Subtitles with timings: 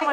[0.00, 0.06] Hi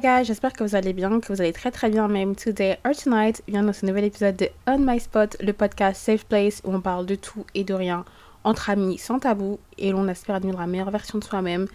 [0.00, 2.08] guys, j'espère que vous allez bien, que vous allez très très bien.
[2.08, 2.36] Même.
[2.36, 6.26] Today or tonight, vient dans ce nouvel épisode de On My Spot, le podcast Safe
[6.26, 8.04] Place où on parle de tout et de rien
[8.44, 11.68] entre amis, sans tabou et l'on espère devenir la meilleure version de soi-même.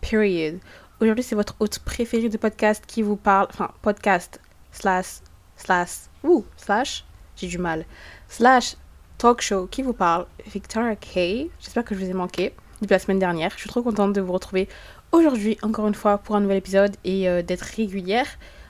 [0.00, 0.58] Period.
[1.00, 4.40] Aujourd'hui, c'est votre hôte préféré de podcast qui vous parle, enfin podcast
[4.72, 5.20] slash
[5.58, 7.04] slash ou slash,
[7.36, 7.84] j'ai du mal,
[8.28, 8.76] slash
[9.18, 11.50] talk show qui vous parle, Victoria Kay.
[11.60, 13.50] J'espère que je vous ai manqué depuis la semaine dernière.
[13.54, 14.68] Je suis trop contente de vous retrouver
[15.12, 18.26] aujourd'hui encore une fois pour un nouvel épisode et euh, d'être régulière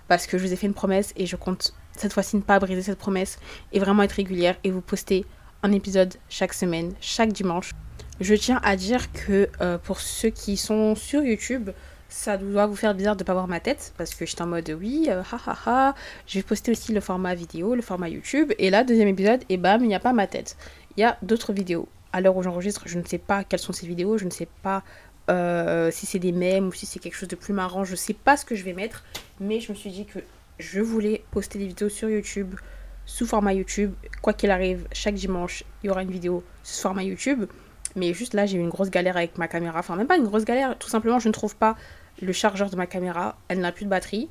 [0.08, 2.58] parce que je vous ai fait une promesse et je compte cette fois-ci ne pas
[2.58, 3.38] briser cette promesse
[3.72, 5.26] et vraiment être régulière et vous poster
[5.62, 7.72] un épisode chaque semaine, chaque dimanche.
[8.20, 11.70] Je tiens à dire que euh, pour ceux qui sont sur YouTube,
[12.08, 14.46] ça doit vous faire bizarre de ne pas voir ma tête parce que j'étais en
[14.46, 15.94] mode oui, euh, ha ha ha.
[16.26, 18.52] Je vais poster aussi le format vidéo, le format YouTube.
[18.58, 20.56] Et là, deuxième épisode, et bam, il n'y a pas ma tête.
[20.96, 21.88] Il y a d'autres vidéos.
[22.12, 24.48] À l'heure où j'enregistre, je ne sais pas quelles sont ces vidéos, je ne sais
[24.62, 24.82] pas
[25.28, 27.96] euh, si c'est des mèmes ou si c'est quelque chose de plus marrant, je ne
[27.96, 29.04] sais pas ce que je vais mettre.
[29.40, 30.20] Mais je me suis dit que
[30.58, 32.54] je voulais poster des vidéos sur YouTube
[33.04, 33.92] sous format YouTube.
[34.22, 37.44] Quoi qu'il arrive, chaque dimanche, il y aura une vidéo sous format YouTube.
[37.96, 39.78] Mais juste là, j'ai eu une grosse galère avec ma caméra.
[39.78, 41.76] Enfin, même pas une grosse galère, tout simplement, je ne trouve pas
[42.20, 43.36] le chargeur de ma caméra.
[43.48, 44.28] Elle n'a plus de batterie.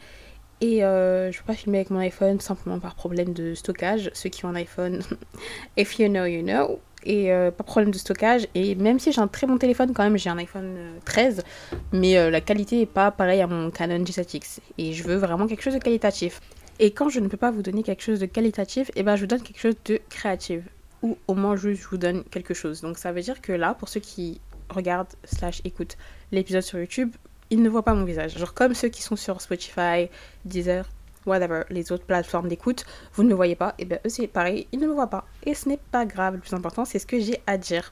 [0.59, 4.09] Et euh, je peux pas filmer avec mon iPhone simplement par problème de stockage.
[4.13, 5.01] Ceux qui ont un iPhone,
[5.77, 6.79] if you know, you know.
[7.03, 8.47] Et euh, pas problème de stockage.
[8.55, 11.39] Et même si j'ai un très bon téléphone, quand même, j'ai un iPhone 13.
[11.39, 14.59] Euh, mais la qualité est pas pareille à mon Canon G7X.
[14.77, 16.41] Et je veux vraiment quelque chose de qualitatif.
[16.79, 19.15] Et quand je ne peux pas vous donner quelque chose de qualitatif, et eh ben
[19.15, 20.61] je vous donne quelque chose de créatif.
[21.03, 22.81] Ou au moins juste je vous donne quelque chose.
[22.81, 25.97] Donc ça veut dire que là, pour ceux qui regardent slash écoutent
[26.31, 27.11] l'épisode sur YouTube,
[27.49, 28.37] ils ne voient pas mon visage.
[28.37, 30.09] Genre comme ceux qui sont sur Spotify,
[30.45, 30.85] Deezer,
[31.25, 34.67] whatever, les autres plateformes d'écoute, vous ne me voyez pas, et bien eux c'est pareil,
[34.71, 35.25] ils ne me voient pas.
[35.45, 37.91] Et ce n'est pas grave, le plus important c'est ce que j'ai à dire.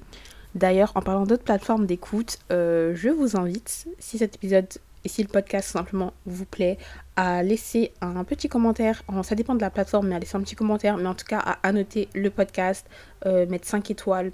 [0.55, 4.69] D'ailleurs, en parlant d'autres plateformes d'écoute, euh, je vous invite, si cet épisode
[5.05, 6.77] et si le podcast simplement vous plaît,
[7.15, 9.03] à laisser un petit commentaire.
[9.23, 10.97] ça dépend de la plateforme, mais à laisser un petit commentaire.
[10.97, 12.87] Mais en tout cas, à annoter le podcast,
[13.25, 14.31] euh, mettre 5 étoiles.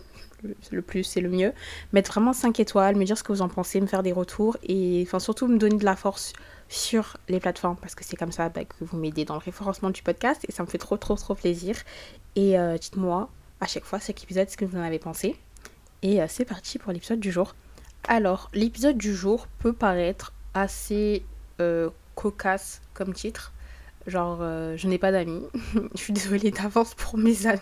[0.71, 1.53] Le plus, c'est le mieux.
[1.91, 4.57] Mettre vraiment 5 étoiles, me dire ce que vous en pensez, me faire des retours.
[4.63, 6.33] Et enfin, surtout, me donner de la force
[6.69, 7.75] sur les plateformes.
[7.75, 10.45] Parce que c'est comme ça bah, que vous m'aidez dans le référencement du podcast.
[10.47, 11.75] Et ça me fait trop, trop, trop plaisir.
[12.37, 15.35] Et euh, dites-moi à chaque fois, chaque épisode, ce que vous en avez pensé.
[16.01, 17.53] Et euh, c'est parti pour l'épisode du jour.
[18.07, 21.23] Alors, l'épisode du jour peut paraître assez
[21.59, 23.53] euh, cocasse comme titre.
[24.07, 25.45] Genre, euh, je n'ai pas d'amis.
[25.95, 27.59] je suis désolée d'avance pour mes amis.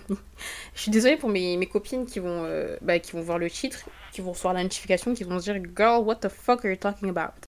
[0.73, 3.49] je suis désolée pour mes, mes copines qui vont, euh, bah, qui vont voir le
[3.49, 6.72] titre, qui vont recevoir la notification, qui vont se dire Girl, what the fuck are
[6.72, 7.48] you talking about?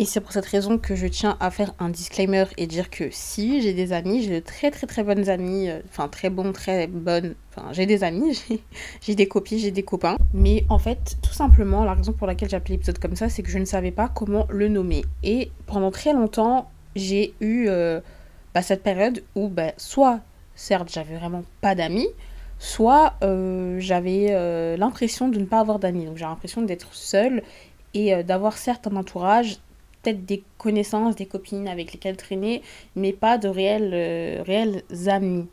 [0.00, 3.08] Et c'est pour cette raison que je tiens à faire un disclaimer et dire que
[3.10, 6.52] si j'ai des amis, j'ai de très très très bonnes amies, euh, enfin très bons,
[6.52, 8.40] très bonnes, enfin j'ai des amis,
[9.00, 10.16] j'ai des copines, j'ai des copains.
[10.32, 13.42] Mais en fait, tout simplement, la raison pour laquelle j'ai appelé l'épisode comme ça, c'est
[13.42, 15.04] que je ne savais pas comment le nommer.
[15.24, 18.00] Et pendant très longtemps, j'ai eu euh,
[18.54, 20.20] bah, cette période où bah, soit,
[20.54, 22.06] certes, j'avais vraiment pas d'amis,
[22.60, 26.06] soit euh, j'avais l'impression de ne pas avoir d'amis.
[26.06, 27.42] Donc j'ai l'impression d'être seule
[27.94, 29.58] et d'avoir certes un entourage
[30.12, 32.62] des connaissances, des copines avec lesquelles traîner,
[32.96, 35.46] mais pas de réels, euh, réels amis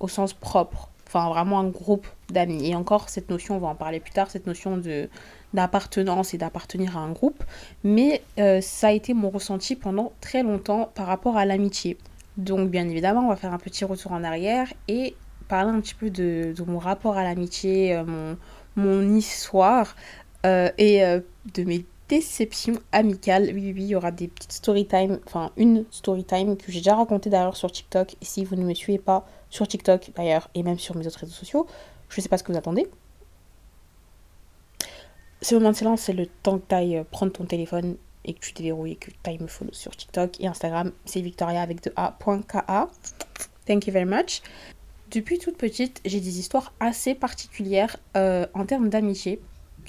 [0.00, 0.90] au sens propre.
[1.06, 2.68] Enfin, vraiment un groupe d'amis.
[2.68, 5.08] Et encore, cette notion, on va en parler plus tard, cette notion de
[5.54, 7.42] d'appartenance et d'appartenir à un groupe.
[7.82, 11.96] Mais euh, ça a été mon ressenti pendant très longtemps par rapport à l'amitié.
[12.36, 15.16] Donc, bien évidemment, on va faire un petit retour en arrière et
[15.48, 18.36] parler un petit peu de, de mon rapport à l'amitié, euh, mon,
[18.76, 19.96] mon histoire
[20.44, 21.02] et
[21.54, 23.44] de mes déception amicale.
[23.46, 26.72] Oui, oui, oui, il y aura des petites story time, enfin une story time que
[26.72, 28.16] j'ai déjà racontée d'ailleurs sur TikTok.
[28.20, 31.20] Et si vous ne me suivez pas sur TikTok d'ailleurs, et même sur mes autres
[31.20, 31.66] réseaux sociaux,
[32.08, 32.86] je ne sais pas ce que vous attendez.
[35.40, 38.34] Ce moment de silence, c'est le temps que tu ailles euh, prendre ton téléphone et
[38.34, 40.92] que tu déverrouilles et que tu ailles me follow sur TikTok et Instagram.
[41.04, 42.88] C'est Victoria avec de A.ka.
[43.66, 44.42] Thank you very much.
[45.10, 49.40] Depuis toute petite, j'ai des histoires assez particulières euh, en termes d'amitié.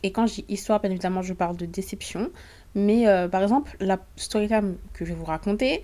[0.04, 2.32] Et quand je dis histoire, bien évidemment, je parle de déception.
[2.76, 5.84] Mais euh, par exemple, la story time que je vais vous raconter,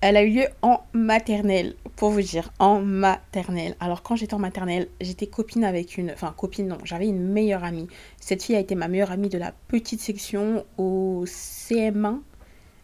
[0.00, 3.74] elle a eu lieu en maternelle, pour vous dire, en maternelle.
[3.80, 6.12] Alors quand j'étais en maternelle, j'étais copine avec une...
[6.12, 7.88] Enfin, copine, non, j'avais une meilleure amie.
[8.20, 12.20] Cette fille a été ma meilleure amie de la petite section au CM1.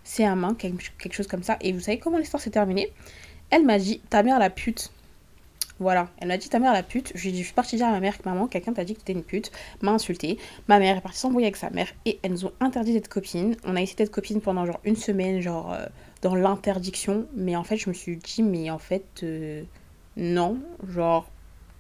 [0.05, 1.57] CM1, quelque chose comme ça.
[1.61, 2.93] Et vous savez comment l'histoire s'est terminée?
[3.51, 4.91] Elle m'a dit, ta mère la pute.
[5.81, 7.13] Voilà, elle m'a dit ta mère la pute.
[7.17, 9.25] Je, suis partie dire à ma mère que maman, quelqu'un t'a dit que t'étais une
[9.25, 9.51] pute,
[9.83, 10.39] m'a insulté.
[10.69, 13.57] Ma mère est partie s'embrouiller avec sa mère et elles nous ont interdit d'être copines.
[13.65, 15.87] On a essayé d'être copines pendant genre une semaine, genre euh,
[16.23, 19.65] dans l'interdiction, mais en fait, je me suis dit, mais en fait, euh,
[20.17, 21.29] non, genre,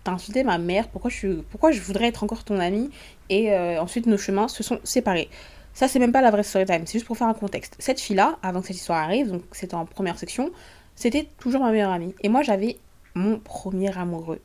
[0.02, 2.90] t'as insulté ma mère, pourquoi je, pourquoi je voudrais être encore ton amie?
[3.30, 5.30] Et euh, ensuite, nos chemins se sont séparés.
[5.72, 7.76] Ça, c'est même pas la vraie story time, c'est juste pour faire un contexte.
[7.78, 10.50] Cette fille-là, avant que cette histoire arrive, donc c'était en première section,
[10.96, 12.14] c'était toujours ma meilleure amie.
[12.22, 12.76] Et moi, j'avais
[13.14, 14.40] mon premier amoureux.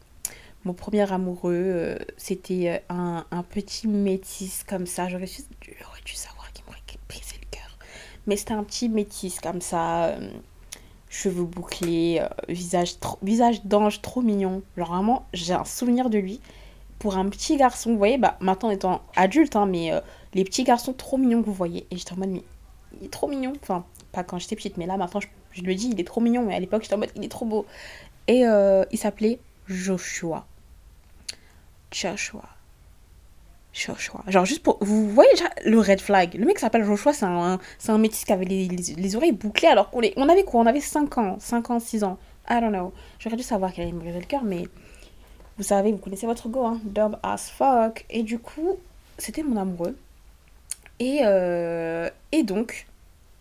[0.66, 5.08] Mon premier amoureux, euh, c'était un, un, petit métis comme ça.
[5.08, 7.78] J'aurais dû savoir qu'il m'aurait brisé le cœur.
[8.28, 10.08] Mais c'était un petit métis comme ça.
[10.08, 10.32] Euh,
[11.08, 14.62] cheveux bouclés, euh, visage, visage d'ange trop mignon.
[14.78, 16.42] Genre vraiment, j'ai un souvenir de lui.
[17.00, 19.92] Pour un petit garçon, vous voyez, bah maintenant étant adulte, hein, mais
[20.34, 21.88] les petits garçons trop mignons que vous voyez.
[21.90, 22.44] Et j'étais en mode, mais
[23.00, 23.54] il est trop mignon.
[23.62, 26.20] Enfin, pas quand j'étais petite, mais là maintenant je, je, le dis, il est trop
[26.20, 26.44] mignon.
[26.46, 27.66] Mais à l'époque, j'étais en mode, il est trop beau.
[28.30, 28.44] Et
[28.92, 30.46] il s'appelait Joshua.
[31.92, 32.44] Joshua.
[33.74, 34.24] Joshua.
[34.28, 34.78] Genre, juste pour.
[34.82, 36.36] Vous voyez déjà le red flag.
[36.36, 39.90] Le mec s'appelle Joshua, c'est un, un métis qui avait les, les, oreilles bouclées alors
[39.90, 40.62] qu'on avait quoi?
[40.62, 42.18] On avait 5 ans, 5 ans, 6 ans.
[42.50, 42.94] I don't know.
[43.20, 44.64] J'aurais dû savoir qu'elle allait me briser le cœur, mais
[45.58, 46.80] vous savez, vous connaissez votre go, hein.
[46.84, 48.06] Dumb as fuck.
[48.10, 48.78] Et du coup,
[49.18, 49.98] c'était mon amoureux.
[51.00, 52.88] Et, euh, et donc,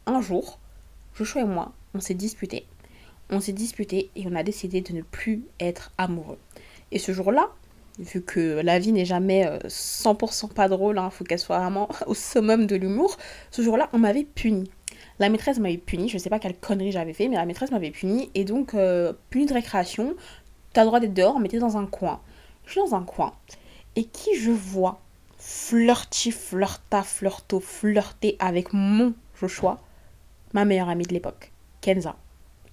[0.07, 0.59] un jour,
[1.15, 2.67] Joshua et moi, on s'est disputé.
[3.31, 6.39] On s'est disputé et on a décidé de ne plus être amoureux.
[6.93, 7.51] Et ce jour-là,
[7.99, 11.59] vu que la vie n'est jamais 100% euh, pas drôle, il hein, faut qu'elle soit
[11.59, 13.17] vraiment au summum de l'humour,
[13.51, 14.71] ce jour-là, on m'avait puni.
[15.19, 17.71] La maîtresse m'avait puni, je ne sais pas quelle connerie j'avais fait, mais la maîtresse
[17.71, 20.15] m'avait puni, et donc, euh, puni de récréation,
[20.73, 22.21] t'as le droit d'être dehors, mais t'es dans un coin.
[22.67, 23.33] Je suis dans un coin,
[23.97, 25.01] et qui je vois
[25.39, 29.81] flirty, flirta, flirto, flirter avec mon Joshua,
[30.53, 32.17] ma meilleure amie de l'époque, Kenza.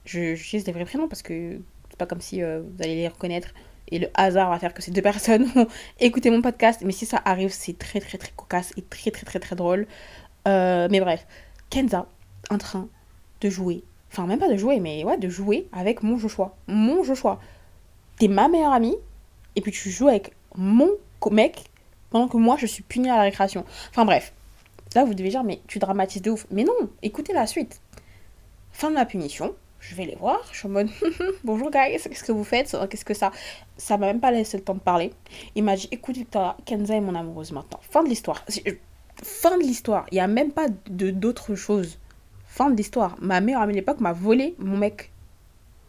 [0.06, 1.60] Je j'utilise des vrais prénoms parce que
[1.90, 3.50] c'est pas comme si euh, vous allez les reconnaître
[3.88, 5.68] et le hasard va faire que ces deux personnes vont
[6.00, 6.81] écouter mon podcast.
[6.86, 9.88] Mais si ça arrive, c'est très très très cocasse et très très très très drôle.
[10.48, 11.25] Euh, mais bref,
[11.69, 12.07] Kenza
[12.52, 12.88] en train
[13.42, 16.56] de jouer, enfin même pas de jouer, mais ouais, de jouer avec mon Joshua.
[16.68, 17.40] Mon Joshua.
[18.19, 18.96] T'es ma meilleure amie
[19.56, 20.90] et puis tu joues avec mon
[21.31, 21.63] mec
[22.12, 23.66] pendant que moi je suis punie à la récréation.
[23.90, 24.34] Enfin bref,
[24.94, 26.46] là vous devez dire, mais tu dramatises de ouf.
[26.51, 27.81] Mais non, écoutez la suite.
[28.72, 29.56] Fin de ma punition,
[29.90, 30.40] je vais les voir.
[30.52, 30.90] Je suis en mode
[31.44, 32.76] bonjour guys, qu'est-ce que vous faites?
[32.90, 33.32] Qu'est-ce que ça
[33.78, 35.12] Ça m'a même pas laissé le temps de parler.
[35.56, 37.80] Il m'a dit écoute Victoria, Kenza est mon amoureuse maintenant.
[37.90, 38.44] Fin de l'histoire.
[39.24, 40.06] Fin de l'histoire.
[40.12, 42.00] Il n'y a même pas de d'autres choses.
[42.48, 43.16] Fin de l'histoire.
[43.22, 45.12] Ma mère à l'époque m'a volé mon mec.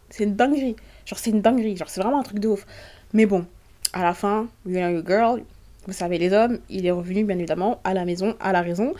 [0.09, 0.75] C'est une dinguerie.
[1.05, 1.75] Genre c'est une dinguerie.
[1.75, 2.65] Genre c'est vraiment un truc de ouf.
[3.13, 3.45] Mais bon,
[3.93, 5.43] à la fin, you know your girl.
[5.87, 8.93] Vous savez les hommes, il est revenu bien évidemment à la maison, à la raison.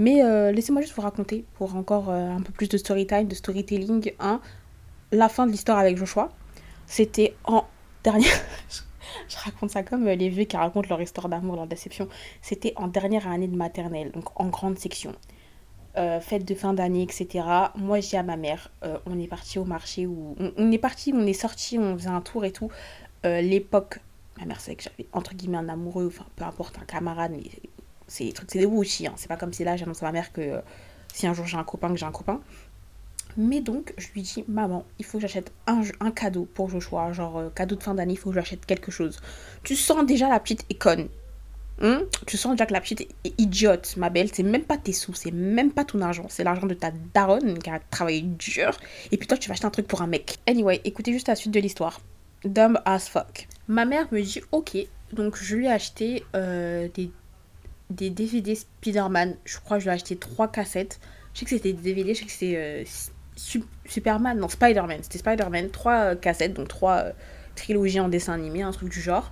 [0.00, 3.28] Mais euh, laissez-moi juste vous raconter, pour encore euh, un peu plus de story time,
[3.28, 4.40] de storytelling, hein,
[5.12, 6.30] la fin de l'histoire avec Joshua.
[6.86, 7.66] C'était en
[8.02, 8.32] dernière...
[9.28, 12.08] je raconte ça comme euh, les vieux qui racontent leur histoire d'amour, leur déception.
[12.40, 15.14] C'était en dernière année de maternelle, donc en grande section.
[15.94, 17.44] fête de fin d'année, etc.
[17.76, 18.70] Moi, j'ai à ma mère,
[19.04, 22.22] on est parti au marché, où on, est parti, on est sorti, on faisait un
[22.22, 22.70] tour et tout.
[23.24, 24.00] L'époque,
[24.38, 27.50] ma mère savait que j'avais entre guillemets un amoureux, enfin peu importe, un camarade, mais
[28.10, 29.06] c'est trucs, c'est des aussi.
[29.06, 29.12] Hein.
[29.16, 30.60] C'est pas comme si là j'annonce à ma mère que euh,
[31.14, 32.40] si un jour j'ai un copain, que j'ai un copain.
[33.36, 37.12] Mais donc, je lui dis, maman, il faut que j'achète un, un, cadeau pour Joshua.
[37.12, 39.20] Genre, euh, cadeau de fin d'année, il faut que j'achète quelque chose.
[39.62, 41.08] Tu sens déjà la petite est conne.
[41.82, 42.02] Hein?
[42.26, 44.28] tu sens déjà que la petite est idiote, ma belle.
[44.32, 46.26] C'est même pas tes sous, c'est même pas ton argent.
[46.28, 48.72] C'est l'argent de ta daronne qui a travaillé dur.
[49.12, 50.38] Et puis toi, tu vas acheter un truc pour un mec.
[50.48, 52.00] Anyway, écoutez juste la suite de l'histoire.
[52.44, 53.46] Dumb as fuck.
[53.68, 54.76] Ma mère me dit, ok.
[55.12, 57.10] Donc, je lui ai acheté euh, des
[57.90, 59.36] des DVD Spider-Man.
[59.44, 61.00] Je crois que je lui ai acheté trois cassettes.
[61.34, 62.84] Je sais que c'était des DVD, je sais que c'était euh,
[63.86, 64.98] Superman, non Spider-Man.
[65.02, 67.12] C'était Spider-Man, trois euh, cassettes, donc trois euh,
[67.54, 69.30] trilogies en dessin animé, un truc du genre.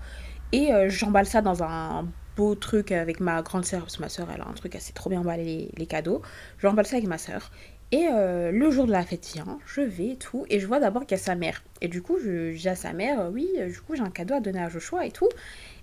[0.50, 4.28] Et j'emballe ça dans un beau truc avec ma grande sœur, parce que ma sœur
[4.34, 6.22] elle a un truc, assez trop bien emballé les, cadeaux.
[6.58, 7.50] J'emballe ça avec ma sœur.
[7.92, 11.02] Et le jour de la fête vient, je vais et tout, et je vois d'abord
[11.02, 11.62] qu'il y a sa mère.
[11.82, 14.62] Et du coup, dis à sa mère, oui, du coup, j'ai un cadeau à donner
[14.62, 15.28] à Joshua et tout.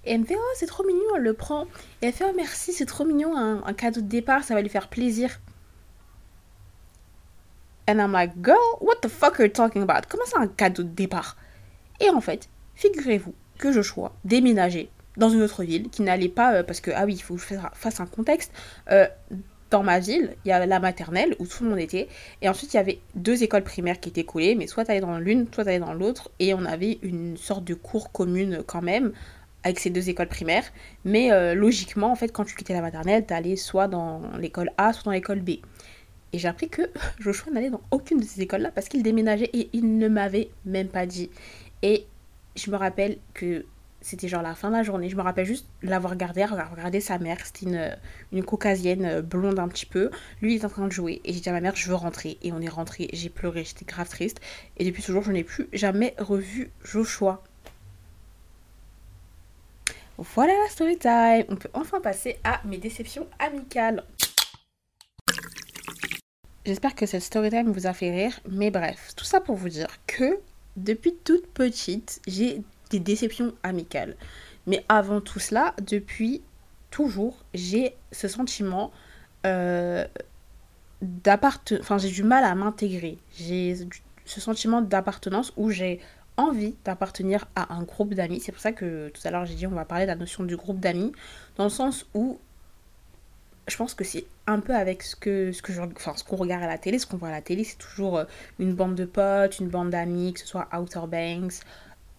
[0.05, 1.63] Et elle me fait, oh, c'est trop mignon, elle le prend.
[2.01, 4.69] Et elle fait, oh, merci, c'est trop mignon, un, cadeau de départ, ça va lui
[4.69, 5.39] faire plaisir.
[7.88, 10.07] And I'm like, girl, what the fuck are you talking about?
[10.09, 11.38] Comment ça, un cadeau de départ?
[12.00, 16.55] Et en fait, figurez-vous que je choisis déménager dans une autre ville qui n'allait pas,
[16.55, 18.51] euh, parce que, ah oui, il faut que je fasse un contexte.
[18.91, 19.07] Euh,
[19.71, 22.07] dans ma ville, il y a la maternelle où tout le monde était.
[22.41, 25.17] Et ensuite, il y avait deux écoles primaires qui étaient collées, mais soit t'allais dans
[25.17, 26.29] l'une, soit t'allais dans l'autre.
[26.39, 29.12] Et on avait une sorte de cours commune quand même,
[29.65, 30.63] avec ces deux écoles primaires.
[31.03, 34.93] Mais euh, logiquement, en fait, quand tu quittais la maternelle, t'allais soit dans l'école A,
[34.93, 35.50] soit dans l'école B.
[36.31, 36.84] Et j'ai appris que
[37.19, 40.88] Joshua n'allait dans aucune de ces écoles-là parce qu'il déménageait et il ne m'avait même
[40.88, 41.31] pas dit.
[41.81, 42.05] Et
[42.55, 43.65] je me rappelle que
[44.01, 45.10] c'était genre la fin de la journée.
[45.10, 47.38] Je me rappelle juste l'avoir regardé, avoir regardé sa mère.
[47.43, 47.98] C'était une,
[48.34, 50.12] une caucasienne blonde un petit peu.
[50.43, 51.22] Lui, il est en train de jouer.
[51.25, 52.38] Et j'ai dit à ma mère, je veux rentrer.
[52.43, 53.10] Et on est rentré.
[53.13, 54.41] J'ai pleuré, j'étais grave triste.
[54.77, 57.41] Et depuis toujours, je n'ai plus jamais revu Joshua.
[60.17, 61.45] Voilà la story time.
[61.50, 64.03] On peut enfin passer à mes déceptions amicales.
[66.65, 69.69] J'espère que cette story time vous a fait rire, mais bref, tout ça pour vous
[69.69, 70.39] dire que
[70.77, 74.15] depuis toute petite, j'ai des déceptions amicales.
[74.67, 76.41] Mais avant tout cela, depuis
[76.91, 78.91] toujours, j'ai ce sentiment
[79.45, 80.05] euh,
[81.01, 81.81] d'appartenance.
[81.81, 83.19] Enfin, j'ai du mal à m'intégrer.
[83.38, 83.75] J'ai
[84.24, 86.00] ce sentiment d'appartenance où j'ai
[86.38, 88.39] envie d'appartenir à un groupe d'amis.
[88.39, 90.44] C'est pour ça que tout à l'heure j'ai dit on va parler de la notion
[90.44, 91.12] du groupe d'amis,
[91.58, 92.39] dans le sens où
[93.68, 96.68] je pense que c'est un peu avec ce que je, enfin, ce qu'on regarde à
[96.68, 98.25] la télé, ce qu'on voit à la télé, c'est toujours euh,
[98.60, 101.62] une bande de potes, une bande d'amis, que ce soit Outer Banks,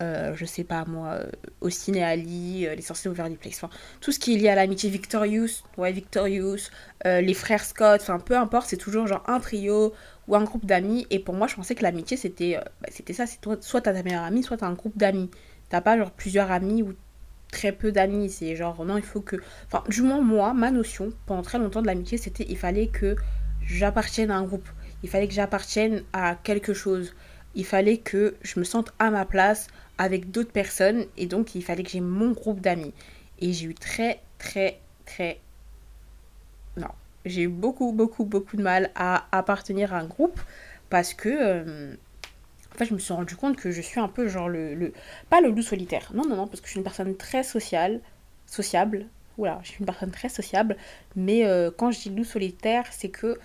[0.02, 1.30] euh, je sais pas moi, euh,
[1.61, 4.56] Austin et Ali, les sorciers ouverts du Plex, enfin tout ce qui est lié à
[4.56, 6.70] l'amitié Victorious, ouais Victorious,
[7.04, 9.94] les frères Scott, enfin peu importe, c'est toujours genre un trio
[10.28, 11.06] ou un groupe d'amis.
[11.11, 13.26] Et pour moi, je pensais que l'amitié, c'était bah, c'était ça.
[13.26, 15.30] C'est soit t'as ta meilleure amie, soit t'as un groupe d'amis.
[15.68, 16.95] T'as pas genre plusieurs amis ou
[17.50, 18.30] très peu d'amis.
[18.30, 19.37] C'est genre, non, il faut que.
[19.66, 23.16] Enfin, du moins, moi, ma notion, pendant très longtemps de l'amitié, c'était il fallait que
[23.66, 24.68] j'appartienne à un groupe.
[25.02, 27.14] Il fallait que j'appartienne à quelque chose.
[27.54, 29.68] Il fallait que je me sente à ma place
[29.99, 31.04] avec d'autres personnes.
[31.16, 32.92] Et donc, il fallait que j'ai mon groupe d'amis.
[33.40, 35.40] Et j'ai eu très, très, très.
[37.26, 40.40] J'ai eu beaucoup, beaucoup, beaucoup de mal à appartenir à un groupe
[40.88, 41.28] parce que.
[41.28, 41.95] Euh,
[42.75, 44.92] en fait, je me suis rendu compte que je suis un peu genre le, le.
[45.28, 46.11] Pas le loup solitaire.
[46.14, 48.00] Non, non, non, parce que je suis une personne très sociale.
[48.47, 49.06] Sociable.
[49.38, 50.76] Oula, je suis une personne très sociable.
[51.16, 53.38] Mais euh, quand je dis loup solitaire, c'est que.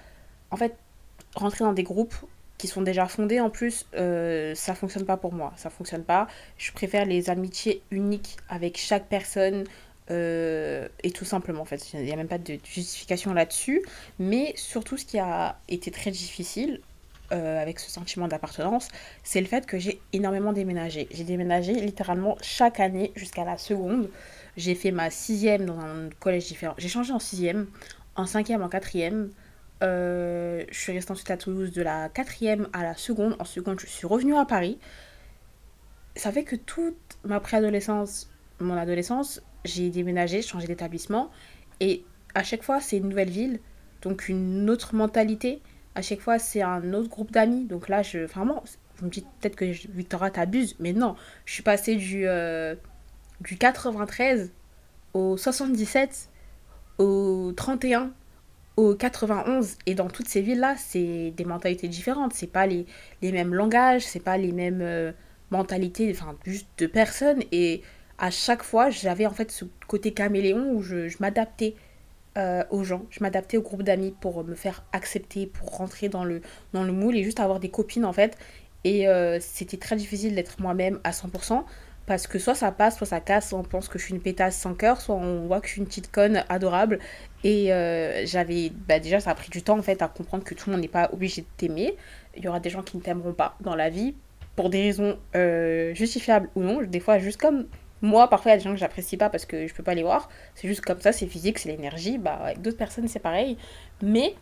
[0.51, 0.75] En fait,
[1.35, 2.15] rentrer dans des groupes
[2.57, 5.53] qui sont déjà fondés en plus, euh, ça fonctionne pas pour moi.
[5.55, 6.27] Ça fonctionne pas.
[6.57, 9.63] Je préfère les amitiés uniques avec chaque personne.
[10.11, 13.83] Euh, et tout simplement, en fait, il n'y a même pas de justification là-dessus.
[14.19, 16.81] Mais surtout, ce qui a été très difficile
[17.31, 18.89] euh, avec ce sentiment d'appartenance,
[19.23, 21.07] c'est le fait que j'ai énormément déménagé.
[21.11, 24.09] J'ai déménagé littéralement chaque année jusqu'à la seconde.
[24.57, 26.75] J'ai fait ma sixième dans un collège différent.
[26.77, 27.67] J'ai changé en sixième,
[28.15, 29.31] en cinquième, en quatrième.
[29.81, 33.35] Euh, je suis restée ensuite à Toulouse de la quatrième à la seconde.
[33.39, 34.77] En seconde, je suis revenue à Paris.
[36.17, 41.31] Ça fait que toute ma préadolescence, mon adolescence, j'ai déménagé, changé d'établissement.
[41.79, 42.03] Et
[42.35, 43.59] à chaque fois, c'est une nouvelle ville,
[44.01, 45.61] donc une autre mentalité
[45.95, 47.65] à chaque fois, c'est un autre groupe d'amis.
[47.65, 48.63] Donc là, je, vraiment,
[48.97, 51.15] vous me dites peut-être que Victoria t'abuse, mais non,
[51.45, 52.75] je suis passée du, euh,
[53.41, 54.51] du 93
[55.13, 56.29] au 77,
[56.97, 58.11] au 31,
[58.77, 59.77] au 91.
[59.85, 62.33] Et dans toutes ces villes-là, c'est des mentalités différentes.
[62.33, 62.85] C'est pas les,
[63.21, 65.11] les mêmes langages, c'est pas les mêmes euh,
[65.49, 67.43] mentalités, enfin, juste de personnes.
[67.51, 67.81] Et
[68.21, 71.73] à chaque fois, j'avais en fait ce côté caméléon où je, m'adaptais
[72.37, 73.01] euh, aux gens.
[73.09, 76.93] Je m'adaptais au groupe d'amis pour me faire accepter, pour rentrer dans le, dans le
[76.93, 78.37] moule et juste avoir des copines en fait.
[78.83, 81.63] Et euh, c'était très difficile d'être moi-même à 100%
[82.05, 84.55] parce que soit ça passe, soit ça casse, on pense que je suis une pétasse
[84.55, 86.99] sans cœur, soit on voit que je suis une petite conne adorable.
[87.43, 90.53] Et euh, j'avais, bah déjà ça a pris du temps en fait à comprendre que
[90.53, 91.95] tout le monde n'est pas obligé de t'aimer.
[92.37, 94.13] Il y aura des gens qui ne t'aimeront pas dans la vie
[94.55, 95.17] pour des raisons
[95.95, 96.83] justifiables ou non.
[96.83, 97.65] Des fois juste comme
[98.01, 99.93] moi, parfois, il y a des gens que j'apprécie pas parce que je peux pas
[99.93, 100.29] les voir.
[100.55, 102.17] C'est juste comme ça, c'est physique, c'est l'énergie.
[102.17, 103.57] Bah, avec d'autres personnes, c'est pareil.
[104.01, 104.35] Mais,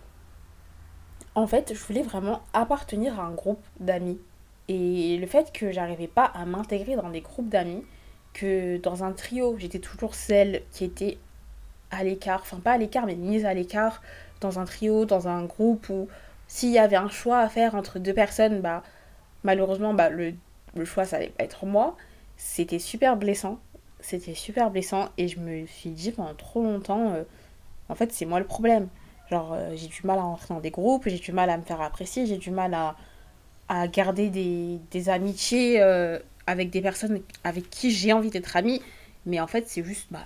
[1.35, 4.19] en fait, je voulais vraiment appartenir à un groupe d'amis.
[4.69, 7.83] Et le fait que j'arrivais pas à m'intégrer dans des groupes d'amis,
[8.33, 11.17] que dans un trio, j'étais toujours celle qui était
[11.91, 14.01] à l'écart, enfin pas à l'écart, mais mise à l'écart,
[14.41, 16.07] dans un trio, dans un groupe où
[16.47, 18.83] s'il y avait un choix à faire entre deux personnes, bah
[19.43, 20.33] malheureusement, bah, le,
[20.75, 21.97] le choix, ça allait pas être moi.
[22.41, 23.60] C'était super blessant.
[24.00, 27.24] C'était super blessant et je me suis dit pendant trop longtemps, euh,
[27.89, 28.88] en fait, c'est moi le problème.
[29.29, 31.63] Genre, euh, j'ai du mal à rentrer dans des groupes, j'ai du mal à me
[31.63, 32.96] faire apprécier, j'ai du mal à,
[33.67, 36.17] à garder des, des amitiés euh,
[36.48, 38.81] avec des personnes avec qui j'ai envie d'être amie.
[39.25, 40.25] Mais en fait, c'est juste, bah,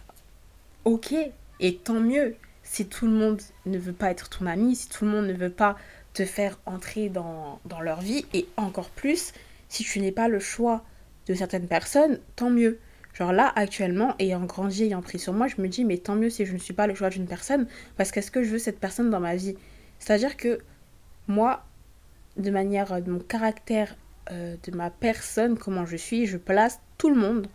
[0.86, 1.16] ok,
[1.60, 2.36] et tant mieux.
[2.62, 5.34] Si tout le monde ne veut pas être ton ami, si tout le monde ne
[5.34, 5.78] veut pas
[6.14, 9.34] te faire entrer dans, dans leur vie, et encore plus,
[9.68, 10.84] si tu n'es pas le choix
[11.28, 12.80] de certaines personnes, tant mieux.
[13.14, 16.30] Genre là, actuellement, ayant grandi, ayant pris sur moi, je me dis, mais tant mieux
[16.30, 18.80] si je ne suis pas le choix d'une personne, parce qu'est-ce que je veux cette
[18.80, 19.56] personne dans ma vie?
[20.00, 20.60] C'est-à-dire que
[21.28, 21.64] moi,
[22.38, 23.96] de manière de mon caractère,
[24.32, 27.48] euh, de ma personne, comment je suis, je place tout le monde.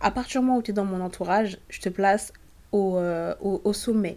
[0.00, 2.32] À partir du moment où tu es dans mon entourage, je te place
[2.72, 4.16] au, euh, au, au, sommet.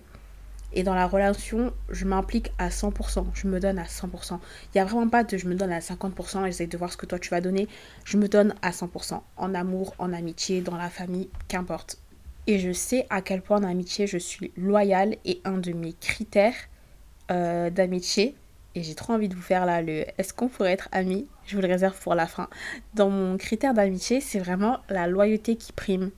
[0.73, 4.39] Et dans la relation, je m'implique à 100%, je me donne à 100%.
[4.65, 6.91] Il n'y a vraiment pas de je me donne à 50% et j'essaie de voir
[6.91, 7.67] ce que toi tu vas donner.
[8.05, 11.97] Je me donne à 100%, en amour, en amitié, dans la famille, qu'importe.
[12.47, 15.93] Et je sais à quel point en amitié je suis loyale et un de mes
[15.93, 16.55] critères
[17.31, 18.35] euh, d'amitié,
[18.75, 21.27] et j'ai trop envie de vous faire là le est-ce qu'on pourrait être amis?
[21.45, 22.47] Je vous le réserve pour la fin.
[22.93, 26.11] Dans mon critère d'amitié, c'est vraiment la loyauté qui prime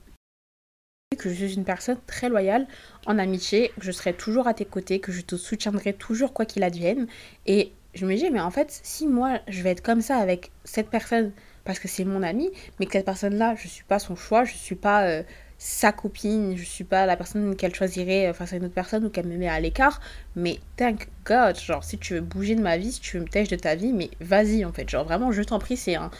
[1.22, 2.66] que je suis une personne très loyale
[3.06, 6.44] en amitié, que je serai toujours à tes côtés, que je te soutiendrai toujours quoi
[6.44, 7.06] qu'il advienne.
[7.46, 10.50] Et je me dis, mais en fait, si moi je vais être comme ça avec
[10.64, 11.32] cette personne
[11.64, 14.54] parce que c'est mon ami, mais que cette personne-là, je suis pas son choix, je
[14.54, 15.22] suis pas euh,
[15.58, 19.04] sa copine, je suis pas la personne qu'elle choisirait euh, face à une autre personne
[19.04, 20.00] ou qu'elle me met à l'écart,
[20.34, 23.28] mais thank God, genre si tu veux bouger de ma vie, si tu veux me
[23.28, 26.10] têcher de ta vie, mais vas-y en fait, genre vraiment je t'en prie, c'est un,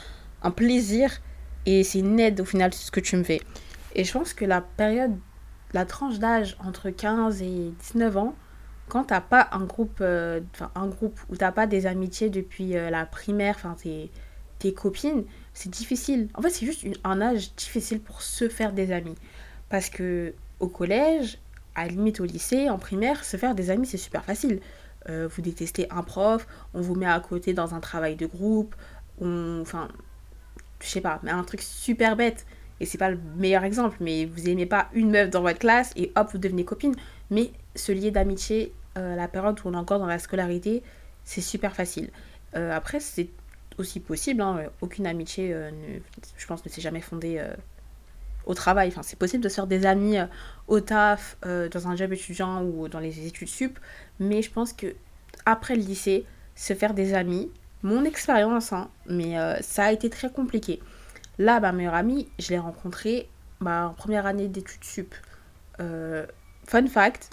[0.43, 1.21] un plaisir
[1.67, 3.41] et c'est une aide au final ce que tu me fais.
[3.95, 5.17] Et je pense que la période,
[5.73, 8.35] la tranche d'âge entre 15 et 19 ans,
[8.89, 10.41] quand t'as pas un groupe, euh,
[10.75, 14.11] un groupe où t'as pas des amitiés depuis euh, la primaire, enfin tes,
[14.59, 16.29] tes copines, c'est difficile.
[16.35, 19.15] En fait, c'est juste un âge difficile pour se faire des amis.
[19.69, 21.39] Parce que au collège,
[21.75, 24.61] à limite au lycée, en primaire, se faire des amis, c'est super facile.
[25.09, 28.75] Euh, vous détestez un prof, on vous met à côté dans un travail de groupe,
[29.21, 29.89] on, enfin,
[30.81, 32.47] je sais pas, mais un truc super bête
[32.81, 35.93] et c'est pas le meilleur exemple, mais vous aimez pas une meuf dans votre classe
[35.97, 36.95] et hop, vous devenez copine.
[37.31, 40.83] Mais ce lien d'amitié, euh, la période où on est encore dans la scolarité,
[41.25, 42.11] c'est super facile.
[42.57, 43.29] Euh, après, c'est
[43.79, 45.71] aussi possible, hein, aucune amitié, euh,
[46.37, 47.43] je pense, ne s'est jamais fondée
[48.45, 48.89] au travail.
[48.89, 50.19] Enfin, c'est possible de se faire des amis
[50.69, 53.79] au taf, dans un job étudiant ou dans les études sup,
[54.21, 54.95] mais je pense que
[55.47, 57.51] après le lycée, se faire des amis,
[57.83, 60.81] mon expérience, hein, mais ça a été très compliqué.
[61.43, 63.29] Là, ma meilleure amie, je l'ai rencontrée
[63.61, 65.13] bah, en première année d'études sup.
[65.81, 66.25] Euh,
[66.69, 67.31] fun fact,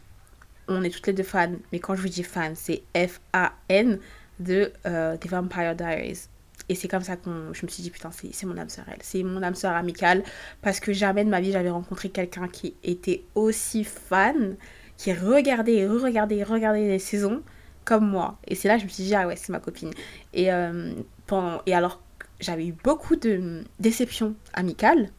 [0.67, 3.99] on est toutes les deux fans, mais quand je vous dis fan, c'est F-A-N
[4.39, 6.21] de euh, The Vampire Diaries.
[6.69, 8.97] Et c'est comme ça que je me suis dit, putain, c'est mon âme sœur, elle.
[9.01, 10.23] C'est mon âme sœur amicale.
[10.63, 14.55] Parce que jamais de ma vie, j'avais rencontré quelqu'un qui était aussi fan,
[14.97, 17.43] qui regardait et re-regardait regardait les saisons
[17.85, 18.39] comme moi.
[18.47, 19.91] Et c'est là que je me suis dit, ah ouais, c'est ma copine.
[20.33, 20.95] Et, euh,
[21.27, 22.01] pendant, et alors,
[22.39, 25.09] j'avais eu beaucoup de déceptions amicales.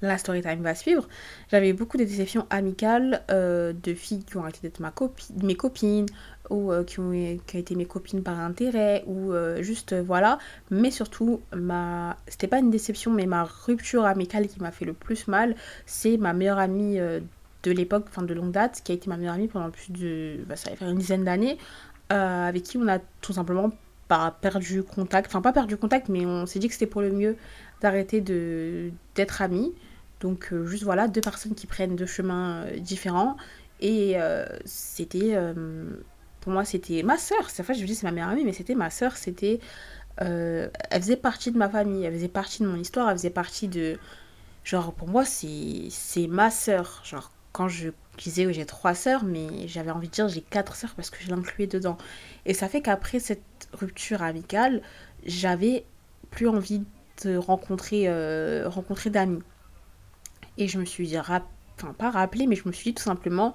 [0.00, 1.08] La story time va suivre.
[1.50, 4.92] J'avais eu beaucoup de déceptions amicales euh, de filles qui ont arrêté d'être ma
[5.42, 6.06] mes copines
[6.50, 10.38] ou euh, qui, ont, été mes copines par intérêt ou euh, juste voilà.
[10.70, 12.16] Mais surtout, ma...
[12.28, 16.16] c'était pas une déception, mais ma rupture amicale qui m'a fait le plus mal, c'est
[16.16, 19.48] ma meilleure amie de l'époque, enfin de longue date, qui a été ma meilleure amie
[19.48, 20.38] pendant plus de.
[20.46, 21.58] Bah, ça va faire une dizaine d'années,
[22.08, 23.72] avec qui on a tout simplement
[24.08, 27.12] pas perdu contact, enfin pas perdu contact, mais on s'est dit que c'était pour le
[27.12, 27.36] mieux
[27.80, 29.74] d'arrêter de d'être amis.
[30.20, 33.36] Donc euh, juste voilà, deux personnes qui prennent deux chemins euh, différents.
[33.80, 35.36] Et euh, c'était,
[36.40, 37.48] pour moi, c'était ma soeur.
[37.48, 39.16] C'est en fait, je c'est ma meilleure amie, mais c'était ma soeur.
[39.16, 39.60] C'était,
[40.16, 43.68] elle faisait partie de ma famille, elle faisait partie de mon histoire, elle faisait partie
[43.68, 43.98] de,
[44.64, 47.02] genre pour moi c'est c'est ma soeur.
[47.04, 47.90] Genre quand je
[48.24, 51.18] disais que j'ai trois sœurs, mais j'avais envie de dire j'ai quatre sœurs parce que
[51.22, 51.98] je l'incluais dedans.
[52.46, 54.82] Et ça fait qu'après cette rupture amicale,
[55.24, 55.84] j'avais
[56.30, 56.82] plus envie
[57.24, 59.42] de rencontrer, euh, rencontrer d'amis.
[60.56, 61.42] Et je me suis dit, enfin
[61.96, 63.54] pas rappelé, mais je me suis dit tout simplement,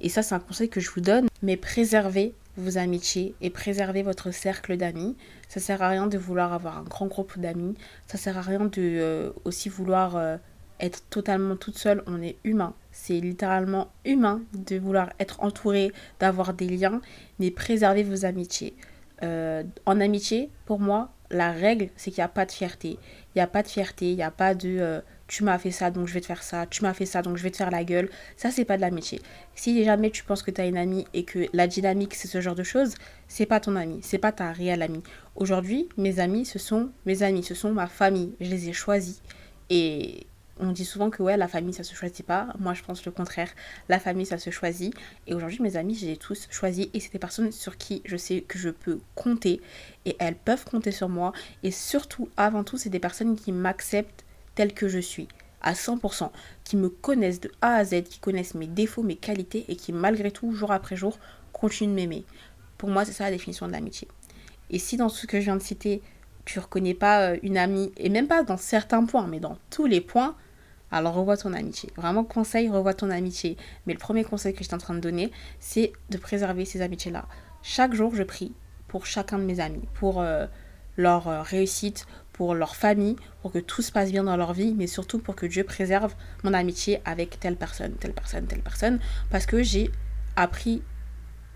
[0.00, 4.02] et ça c'est un conseil que je vous donne, mais préservez vos amitiés et préservez
[4.02, 5.16] votre cercle d'amis.
[5.48, 7.76] Ça sert à rien de vouloir avoir un grand groupe d'amis.
[8.06, 10.36] Ça sert à rien de euh, aussi vouloir euh,
[10.80, 12.02] être totalement toute seule.
[12.06, 12.74] On est humain.
[12.92, 17.00] C'est littéralement humain de vouloir être entouré, d'avoir des liens,
[17.38, 18.74] mais préservez vos amitiés.
[19.22, 22.98] Euh, en amitié, pour moi, la règle, c'est qu'il n'y a pas de fierté.
[23.34, 25.70] Il n'y a pas de fierté, il n'y a pas de euh, tu m'as fait
[25.70, 27.58] ça, donc je vais te faire ça, tu m'as fait ça, donc je vais te
[27.58, 28.08] faire la gueule.
[28.36, 29.20] Ça, c'est pas de l'amitié.
[29.54, 32.40] Si jamais tu penses que tu as une amie et que la dynamique, c'est ce
[32.40, 32.94] genre de choses,
[33.28, 35.02] c'est pas ton ami, c'est pas ta réelle amie.
[35.36, 38.34] Aujourd'hui, mes amis, ce sont mes amis, ce sont ma famille.
[38.40, 39.22] Je les ai choisis.
[39.70, 40.26] Et
[40.60, 42.48] on dit souvent que ouais, la famille ça se choisit pas.
[42.58, 43.50] Moi je pense le contraire.
[43.88, 44.94] La famille ça se choisit.
[45.26, 48.42] Et aujourd'hui mes amis, j'ai tous choisi et c'est des personnes sur qui je sais
[48.42, 49.60] que je peux compter
[50.04, 51.32] et elles peuvent compter sur moi.
[51.62, 55.28] Et surtout, avant tout, c'est des personnes qui m'acceptent telle que je suis
[55.60, 56.30] à 100%,
[56.64, 59.92] qui me connaissent de A à Z, qui connaissent mes défauts, mes qualités et qui
[59.92, 61.18] malgré tout, jour après jour,
[61.52, 62.24] continuent de m'aimer.
[62.76, 64.08] Pour moi, c'est ça la définition de l'amitié.
[64.70, 66.02] Et si dans ce que je viens de citer,
[66.44, 69.86] tu reconnais pas euh, une amie, et même pas dans certains points, mais dans tous
[69.86, 70.34] les points,
[70.90, 71.90] alors revois ton amitié.
[71.96, 73.56] Vraiment conseil, revois ton amitié.
[73.86, 76.82] Mais le premier conseil que je suis en train de donner, c'est de préserver ces
[76.82, 77.26] amitiés-là.
[77.62, 78.52] Chaque jour, je prie
[78.86, 80.46] pour chacun de mes amis, pour euh,
[80.96, 84.74] leur euh, réussite, pour leur famille, pour que tout se passe bien dans leur vie,
[84.74, 88.98] mais surtout pour que Dieu préserve mon amitié avec telle personne, telle personne, telle personne,
[89.30, 89.90] parce que j'ai
[90.36, 90.82] appris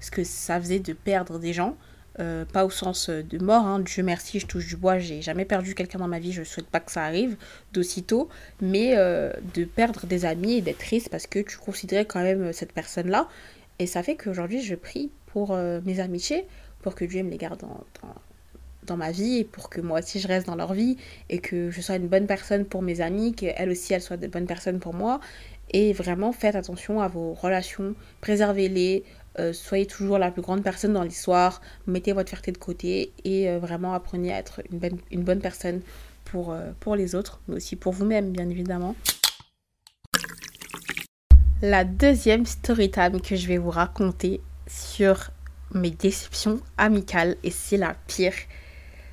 [0.01, 1.77] ce que ça faisait de perdre des gens.
[2.21, 3.81] Euh, pas au sens de mort, hein.
[3.81, 6.67] Dieu merci, je touche du bois, j'ai jamais perdu quelqu'un dans ma vie, je souhaite
[6.67, 7.37] pas que ça arrive
[7.73, 8.29] d'aussitôt,
[8.61, 12.53] mais euh, de perdre des amis et d'être triste parce que tu considérais quand même
[12.53, 13.29] cette personne-là.
[13.79, 16.47] Et ça fait qu'aujourd'hui, je prie pour euh, mes amitiés,
[16.83, 17.85] pour que Dieu me les garde dans,
[18.87, 20.99] dans, ma vie et pour que moi aussi je reste dans leur vie
[21.31, 24.27] et que je sois une bonne personne pour mes amis, qu'elles aussi elles soient de
[24.27, 25.19] bonnes personnes pour moi.
[25.71, 29.05] Et vraiment, faites attention à vos relations, préservez-les,
[29.39, 33.49] euh, soyez toujours la plus grande personne dans l'histoire, mettez votre fierté de côté et
[33.49, 35.81] euh, vraiment apprenez à être une bonne, une bonne personne
[36.25, 38.95] pour, pour les autres, mais aussi pour vous-même, bien évidemment.
[41.61, 45.31] La deuxième story time que je vais vous raconter sur
[45.75, 48.35] mes déceptions amicales, et c'est la pire,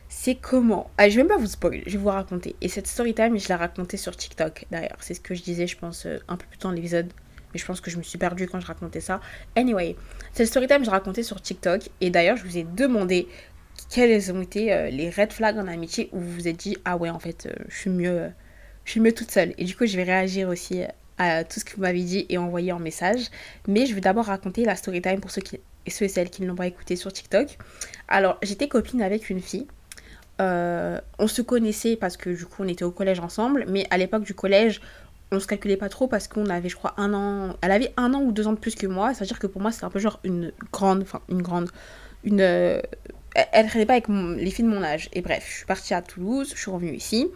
[0.10, 0.90] c'est comment?
[0.98, 2.56] Ah, je vais même pas vous spoiler, je vais vous raconter.
[2.62, 4.98] Et cette story time, je l'ai racontée sur TikTok d'ailleurs.
[5.00, 7.14] C'est ce que je disais, je pense, euh, un peu plus tôt dans l'épisode.
[7.54, 9.20] Mais je pense que je me suis perdue quand je racontais ça.
[9.56, 9.96] Anyway,
[10.34, 11.90] cette story time, je racontais sur TikTok.
[12.02, 13.28] Et d'ailleurs, je vous ai demandé
[13.90, 16.98] quels ont été euh, les red flags en amitié où vous vous êtes dit, ah
[16.98, 18.30] ouais, en fait, euh, je suis mieux.
[18.86, 19.54] je suis mieux toute seule.
[19.58, 20.82] Et du coup, je vais réagir aussi
[21.18, 23.28] à tout ce que vous m'avez dit et envoyé en message.
[23.68, 26.48] Mais je vais d'abord raconter la story time pour ceux, qui, et celles qui ne
[26.48, 27.58] l'ont pas écouté sur TikTok.
[28.08, 29.68] Alors, j'étais copine avec une fille.
[30.42, 33.98] Euh, on se connaissait parce que du coup on était au collège ensemble, mais à
[33.98, 34.80] l'époque du collège,
[35.32, 37.56] on se calculait pas trop parce qu'on avait, je crois, un an.
[37.62, 39.72] Elle avait un an ou deux ans de plus que moi, c'est-à-dire que pour moi
[39.72, 41.70] c'était un peu genre une grande, enfin une grande,
[42.24, 42.82] une euh,
[43.52, 45.10] elle traînait pas avec les filles de mon âge.
[45.14, 47.28] Et bref, je suis partie à Toulouse, je suis revenue ici.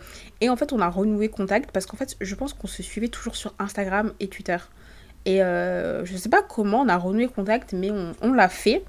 [0.42, 3.10] Et en fait, on a renoué contact parce qu'en fait, je pense qu'on se suivait
[3.10, 4.58] toujours sur Instagram et Twitter.
[5.26, 8.84] Et euh, je sais pas comment on a renoué contact, mais on, l'a fait.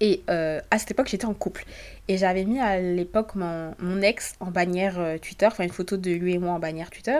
[0.00, 1.64] Et euh, à cette époque, j'étais en couple.
[2.08, 6.10] Et j'avais mis à l'époque mon, ex en bannière euh, Twitter, enfin une photo de
[6.10, 7.18] lui et moi en bannière Twitter.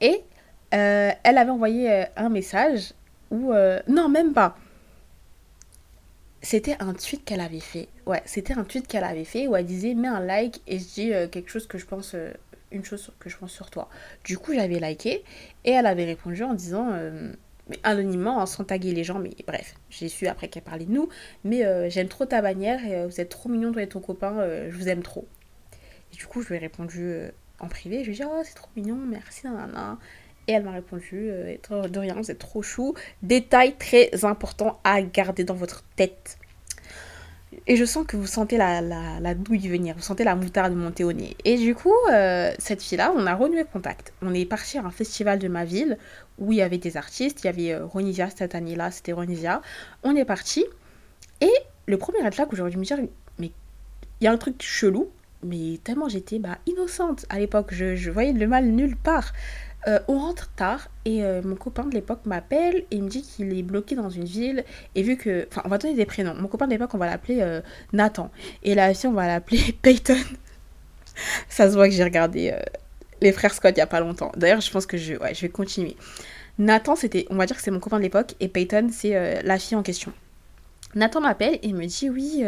[0.00, 0.22] Et
[0.70, 2.94] elle avait envoyé un message
[3.30, 3.52] où...
[3.88, 4.56] non, même pas
[6.44, 7.88] c'était un tweet qu'elle avait fait.
[8.06, 10.84] Ouais, c'était un tweet qu'elle avait fait où elle disait mets un like et je
[10.84, 12.32] dis euh, quelque chose que je pense, euh,
[12.70, 13.88] une chose que je pense sur toi.
[14.24, 15.24] Du coup, j'avais liké
[15.64, 17.32] et elle avait répondu en disant, euh,
[17.82, 21.08] anonymement, hein, sans taguer les gens, mais bref, j'ai su après qu'elle parlait de nous,
[21.44, 24.76] mais j'aime trop ta bannière et vous êtes trop mignon toi et ton copain, je
[24.76, 25.26] vous aime trop.
[26.12, 27.30] Et du coup, je lui ai répondu
[27.66, 29.98] privé, je lui ai dit oh c'est trop mignon, merci, nanana.
[30.46, 31.56] Et elle m'a répondu euh,
[31.88, 32.94] de rien, êtes trop chou.
[33.22, 36.38] Détail très important à garder dans votre tête.
[37.66, 41.04] Et je sens que vous sentez la, la, douille venir, vous sentez la moutarde monter
[41.04, 41.36] au nez.
[41.44, 44.12] Et du coup, euh, cette fille-là, on a renoué contact.
[44.22, 45.96] On est parti à un festival de ma ville
[46.38, 47.42] où il y avait des artistes.
[47.42, 49.62] Il y avait euh, Ronisia cette année-là, c'était Ronisia.
[50.02, 50.64] On est parti.
[51.40, 51.52] Et
[51.86, 52.98] le premier là où j'aurais dû me dire,
[53.38, 53.50] mais
[54.20, 55.10] il y a un truc chelou.
[55.44, 59.32] Mais tellement j'étais bah, innocente à l'époque, je, voyais le mal nulle part.
[59.86, 63.56] Euh, on rentre tard et euh, mon copain de l'époque m'appelle et me dit qu'il
[63.56, 64.64] est bloqué dans une ville.
[64.94, 65.46] Et vu que.
[65.50, 66.34] Enfin, on va donner des prénoms.
[66.34, 67.60] Mon copain de l'époque, on va l'appeler euh,
[67.92, 68.30] Nathan.
[68.62, 70.16] Et là aussi, on va l'appeler Peyton.
[71.48, 72.52] Ça se voit que j'ai regardé
[73.20, 74.32] les frères Scott il n'y a pas longtemps.
[74.36, 75.96] D'ailleurs, je pense que je, ouais, je vais continuer.
[76.58, 77.26] Nathan, c'était.
[77.28, 79.82] On va dire que c'est mon copain de l'époque et Peyton, c'est la fille en
[79.82, 80.12] question.
[80.94, 82.42] Nathan m'appelle et me dit Oui,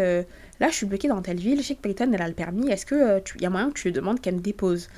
[0.61, 1.61] là, je suis bloqué dans telle ville.
[1.61, 2.71] Je sais que Peyton, elle a le permis.
[2.71, 4.89] Est-ce qu'il il y a moyen que tu lui demandes qu'elle me dépose?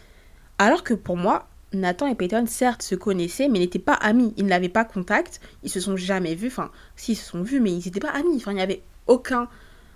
[0.59, 4.33] Alors que pour moi, Nathan et Peyton, certes, se connaissaient, mais n'étaient pas amis.
[4.37, 5.41] Ils n'avaient pas contact.
[5.63, 6.49] Ils se sont jamais vus.
[6.49, 8.37] Enfin, si, ils se sont vus, mais ils n'étaient pas amis.
[8.37, 9.49] Enfin, il n'y avait aucun.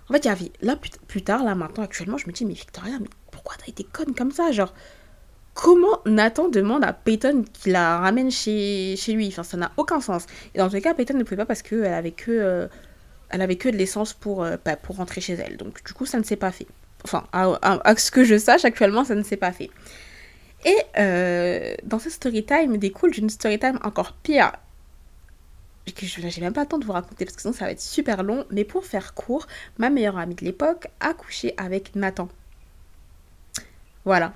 [0.09, 0.51] En fait, il y avait.
[0.61, 3.83] Là, plus, tard, là, maintenant, actuellement, je me dis, mais Victoria, mais pourquoi t'as été
[3.83, 4.51] conne comme ça?
[4.51, 4.73] Genre,
[5.53, 9.27] comment Nathan demande à Peyton qu'il la ramène chez, chez lui?
[9.27, 10.27] Enfin, ça n'a aucun sens.
[10.53, 12.31] Et dans tous les cas, Peyton ne pouvait pas parce qu'elle avait que.
[12.31, 12.67] Euh,
[13.33, 15.57] elle avait que de l'essence pour, euh, bah, pour rentrer chez elle.
[15.57, 16.67] Donc, du coup, ça ne s'est pas fait.
[17.03, 19.71] Enfin, à ce que je sache, actuellement, ça ne s'est pas fait.
[20.65, 24.53] Et euh, dans ce story time découle d'une story time encore pire.
[25.93, 27.71] Que je n'ai même pas le temps de vous raconter parce que sinon ça va
[27.71, 28.45] être super long.
[28.51, 29.47] Mais pour faire court,
[29.79, 32.29] ma meilleure amie de l'époque a couché avec Nathan.
[34.05, 34.33] Voilà.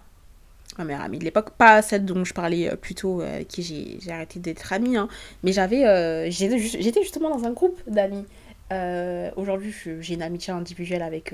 [0.77, 4.11] Ma meilleure amie de l'époque, pas celle dont je parlais euh, plus tôt, qui j'ai
[4.11, 4.97] arrêté d'être amie.
[4.97, 5.07] Hein.
[5.43, 8.25] Mais j'avais, j'étais justement dans un groupe d'amis.
[8.71, 11.33] Aujourd'hui, j'ai une amitié individuelle avec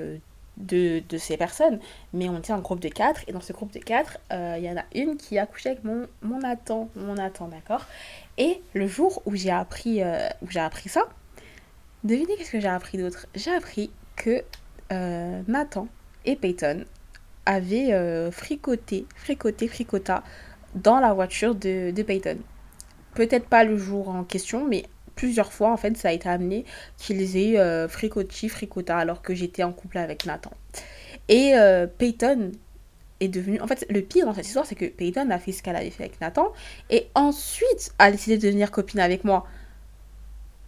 [0.56, 1.78] de, ces personnes,
[2.12, 4.64] mais on était un groupe de quatre, et dans ce groupe de quatre, euh, il
[4.64, 7.86] y en a une qui a couché avec mon, mon Nathan, mon Nathan, d'accord?
[8.38, 11.02] Et le jour où j'ai appris, euh, j'ai appris ça,
[12.04, 13.26] devinez qu'est-ce que j'ai appris d'autre?
[13.34, 14.42] J'ai appris que
[14.92, 15.88] euh, Nathan
[16.24, 16.84] et Peyton
[17.46, 20.22] avaient fricoté, fricoté, fricota
[20.74, 22.38] dans la voiture de, de Peyton.
[23.14, 24.84] Peut-être pas le jour en question, mais
[25.14, 26.64] plusieurs fois, en fait, ça a été amené
[26.96, 30.52] qu'ils aient euh, fricoté, fricota, alors que j'étais en couple avec Nathan.
[31.28, 32.52] Et euh, Peyton
[33.20, 33.60] est devenu...
[33.60, 35.90] En fait, le pire dans cette histoire, c'est que Peyton a fait ce qu'elle avait
[35.90, 36.52] fait avec Nathan,
[36.90, 39.46] et ensuite a décidé de devenir copine avec moi.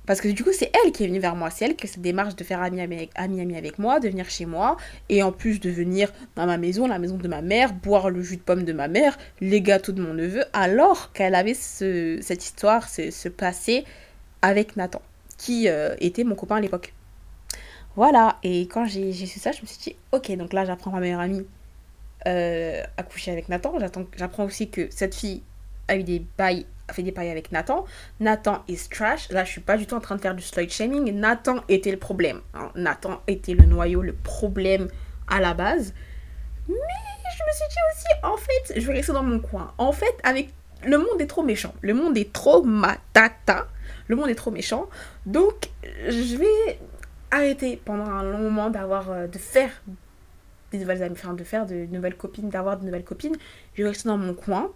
[0.07, 1.51] Parce que du coup, c'est elle qui est venue vers moi.
[1.51, 4.47] C'est elle qui cette démarche de faire ami ami, ami avec moi, de venir chez
[4.47, 4.77] moi.
[5.09, 8.23] Et en plus de venir dans ma maison, la maison de ma mère, boire le
[8.23, 12.19] jus de pomme de ma mère, les gâteaux de mon neveu, alors qu'elle avait ce,
[12.23, 13.85] cette histoire, ce, ce, passé
[14.43, 15.03] avec Nathan,
[15.39, 16.95] qui euh, était mon copain à l'époque.
[17.97, 18.37] Voilà.
[18.43, 21.21] Et quand j'ai su ça, je me suis dit, ok, donc là, j'apprends ma meilleure
[21.21, 21.47] amie
[22.27, 23.75] euh, à coucher avec Nathan.
[24.17, 25.43] J'apprends aussi que cette fille
[25.89, 27.85] a eu des bails a fait des pailles avec Nathan.
[28.21, 29.29] Nathan is trash.
[29.31, 31.13] Là, je suis pas du tout en train de faire du slut shaming.
[31.13, 32.41] Nathan était le problème.
[32.55, 32.71] Hein.
[32.75, 34.89] Nathan était le noyau, le problème
[35.29, 35.95] à la base.
[36.69, 39.73] Mais je me suis dit aussi, en fait, je vais rester dans mon coin.
[39.79, 40.51] En fait, avec
[40.85, 41.75] le monde est trop méchant.
[41.81, 43.67] Le monde est trop matata.
[44.09, 44.89] Le monde est trop méchant.
[45.25, 46.79] Donc, je vais
[47.31, 49.71] arrêter pendant un long moment d'avoir, euh, de faire
[50.73, 53.37] des nouvelles amies, enfin, de faire de nouvelles copines, d'avoir de nouvelles copines.
[53.75, 54.71] Je vais rester dans mon coin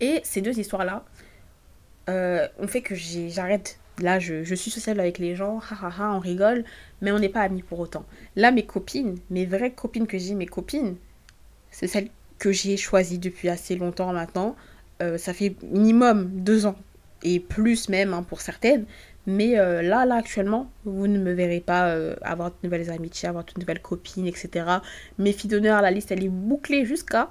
[0.00, 1.04] et ces deux histoires-là
[2.08, 3.78] euh, ont fait que j'arrête.
[3.98, 6.64] Là, je, suis sociable avec les gens, ha, on rigole,
[7.02, 8.04] mais on n'est pas amis pour autant.
[8.36, 10.96] Là, mes copines, mes vraies copines que j'ai, mes copines,
[11.70, 12.08] c'est celles
[12.38, 14.56] que j'ai choisies depuis assez longtemps maintenant.
[15.02, 16.76] Euh, ça fait minimum deux ans,
[17.22, 18.86] et plus même hein, pour certaines.
[19.26, 23.44] Mais euh, là, là, actuellement, vous ne me verrez pas avoir de nouvelles amitiés, avoir
[23.44, 24.66] de nouvelles copines, etc.
[25.18, 27.30] Mes filles d'honneur, la liste, elle est bouclée jusqu'à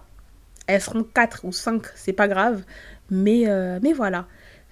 [0.67, 2.63] elles seront 4 ou 5, c'est pas grave.
[3.09, 4.27] Mais, euh, mais voilà.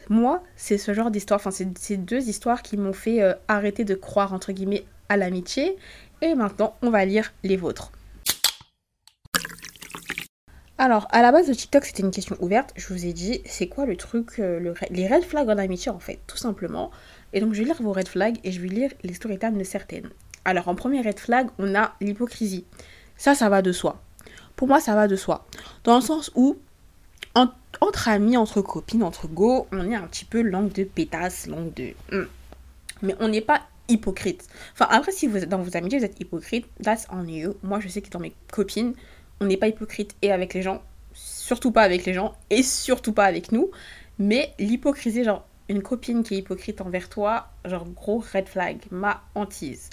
[0.10, 3.84] Moi, c'est ce genre d'histoire, enfin, c'est ces deux histoires qui m'ont fait euh, arrêter
[3.84, 5.78] de croire, entre guillemets, à l'amitié.
[6.22, 7.92] Et maintenant, on va lire les vôtres.
[10.80, 12.74] Alors, à la base de TikTok, c'était une question ouverte.
[12.76, 16.00] Je vous ai dit, c'est quoi le truc, euh, les red flags en amitié, en
[16.00, 16.90] fait, tout simplement.
[17.34, 19.64] Et donc, je vais lire vos red flags et je vais lire les story de
[19.64, 20.10] certaines.
[20.46, 22.66] Alors, en premier red flag, on a l'hypocrisie.
[23.18, 24.02] Ça, ça va de soi
[24.60, 25.48] pour moi, ça va de soi.
[25.86, 26.58] Dans le sens où,
[27.80, 31.74] entre amis, entre copines, entre go, on est un petit peu langue de pétasse, langue
[31.76, 31.94] de.
[32.12, 32.26] Hmm.
[33.02, 34.46] Mais on n'est pas hypocrite.
[34.74, 37.56] Enfin, après, si vous êtes dans vos amitiés, vous êtes hypocrite, that's on you.
[37.64, 38.96] Moi, je sais que dans mes copines,
[39.40, 40.82] on n'est pas hypocrite et avec les gens,
[41.14, 43.72] surtout pas avec les gens et surtout pas avec nous.
[44.18, 49.22] Mais l'hypocrisie, genre, une copine qui est hypocrite envers toi, genre, gros red flag, ma
[49.36, 49.90] hantise.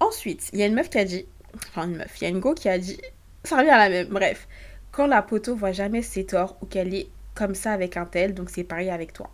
[0.00, 2.30] Ensuite, il y a une meuf qui a dit, enfin, une meuf, il y a
[2.30, 3.00] une go qui a dit,
[3.44, 4.08] ça revient à la même.
[4.08, 4.48] Bref,
[4.90, 8.34] quand la poteau voit jamais ses torts ou qu'elle est comme ça avec un tel,
[8.34, 9.30] donc c'est pareil avec toi.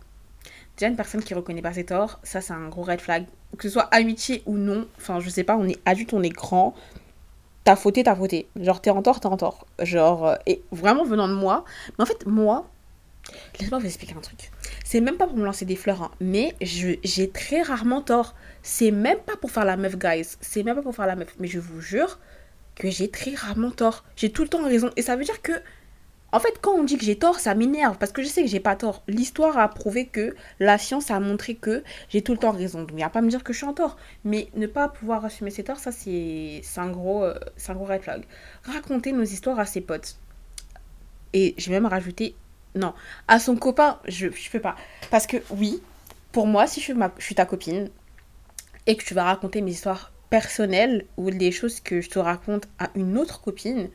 [0.77, 3.25] Déjà, une personne qui reconnaît pas ses torts, ça c'est un gros red flag.
[3.57, 6.29] Que ce soit amitié ou non, enfin je sais pas, on est adulte, on est
[6.29, 6.75] grand.
[7.69, 8.47] T'as fauté, t'as fauté.
[8.59, 9.67] Genre t'es en tort, t'es en tort.
[9.77, 11.65] Genre, euh, et vraiment venant de moi.
[11.89, 12.67] Mais en fait, moi,
[13.59, 14.49] laisse-moi vous expliquer un truc.
[14.83, 18.33] C'est même pas pour me lancer des fleurs, hein, mais j'ai très rarement tort.
[18.63, 20.29] C'est même pas pour faire la meuf, guys.
[20.41, 21.35] C'est même pas pour faire la meuf.
[21.37, 22.17] Mais je vous jure,
[22.73, 24.03] que j'ai très rarement tort.
[24.15, 24.89] J'ai tout le temps raison.
[24.95, 25.51] Et ça veut dire que,
[26.31, 28.47] en fait, quand on dit que j'ai tort, ça m'énerve parce que je sais que
[28.47, 29.03] j'ai pas tort.
[29.07, 32.81] L'histoire a prouvé que, la science a montré que j'ai tout le temps raison.
[32.81, 33.97] Donc, il n'y a pas à me dire que je suis en tort.
[34.23, 37.33] Mais ne pas pouvoir assumer ses torts, ça, c'est un, gros, euh,
[37.67, 38.23] un gros red flag.
[38.63, 40.17] Raconter nos histoires à ses potes.
[41.33, 42.35] Et je vais même rajouter,
[42.75, 42.93] non,
[43.27, 44.75] à son copain, je ne peux pas.
[45.09, 45.81] Parce que, oui,
[46.31, 47.89] pour moi, si je suis, je suis ta copine
[48.87, 52.67] et que tu vas raconter mes histoires personnel ou des choses que je te raconte
[52.77, 53.89] à une autre copine,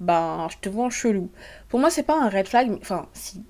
[0.00, 1.30] ben, je te vois en chelou.
[1.68, 3.42] Pour moi, c'est pas un red flag, enfin, si,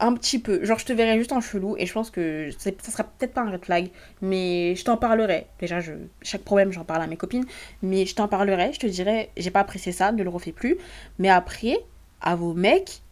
[0.00, 0.64] un petit peu.
[0.64, 3.42] Genre, je te verrais juste en chelou et je pense que ça sera peut-être pas
[3.42, 3.90] un red flag,
[4.22, 5.46] mais je t'en parlerai.
[5.60, 7.44] Déjà, je, chaque problème, j'en parle à mes copines,
[7.82, 10.78] mais je t'en parlerai, je te dirai, j'ai pas apprécié ça, ne le refais plus.
[11.18, 11.78] Mais après,
[12.20, 13.02] à vos mecs,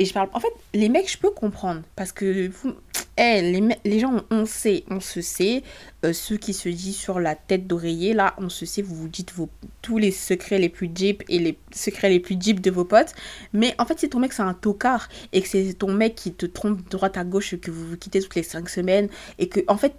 [0.00, 0.30] et je parle.
[0.32, 1.82] En fait, les mecs, je peux comprendre.
[1.94, 2.74] Parce que vous,
[3.18, 5.62] eh, les, les, gens, on sait, on se sait.
[6.06, 9.08] Euh, ceux qui se disent sur la tête d'oreiller, là, on se sait, vous vous
[9.08, 9.50] dites vos,
[9.82, 13.12] tous les secrets les plus deep et les secrets les plus deep de vos potes.
[13.52, 16.32] Mais en fait, si ton mec, c'est un tocard et que c'est ton mec qui
[16.32, 19.60] te trompe droite à gauche, que vous vous quittez toutes les 5 semaines et que,
[19.68, 19.92] en fait,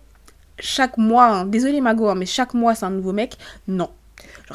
[0.58, 3.38] chaque mois, hein, désolé Mago, hein, mais chaque mois, c'est un nouveau mec,
[3.68, 3.92] non.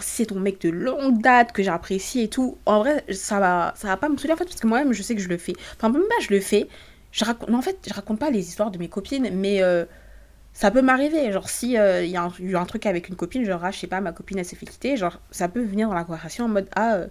[0.02, 3.74] Si c'est ton mec de longue date que j'apprécie et tout, en vrai, ça va,
[3.76, 5.38] ça va pas me saouler en fait, parce que moi-même, je sais que je le
[5.38, 5.54] fais.
[5.76, 6.68] Enfin, même pas, je le fais,
[7.12, 9.84] je raconte, en fait, je raconte pas les histoires de mes copines, mais euh,
[10.52, 11.32] ça peut m'arriver.
[11.32, 13.78] Genre, si il euh, y a eu un truc avec une copine, genre, ah, je
[13.78, 16.44] sais pas, ma copine, elle s'est fait quitter, genre, ça peut venir dans la conversation
[16.44, 17.06] en mode, ah, euh,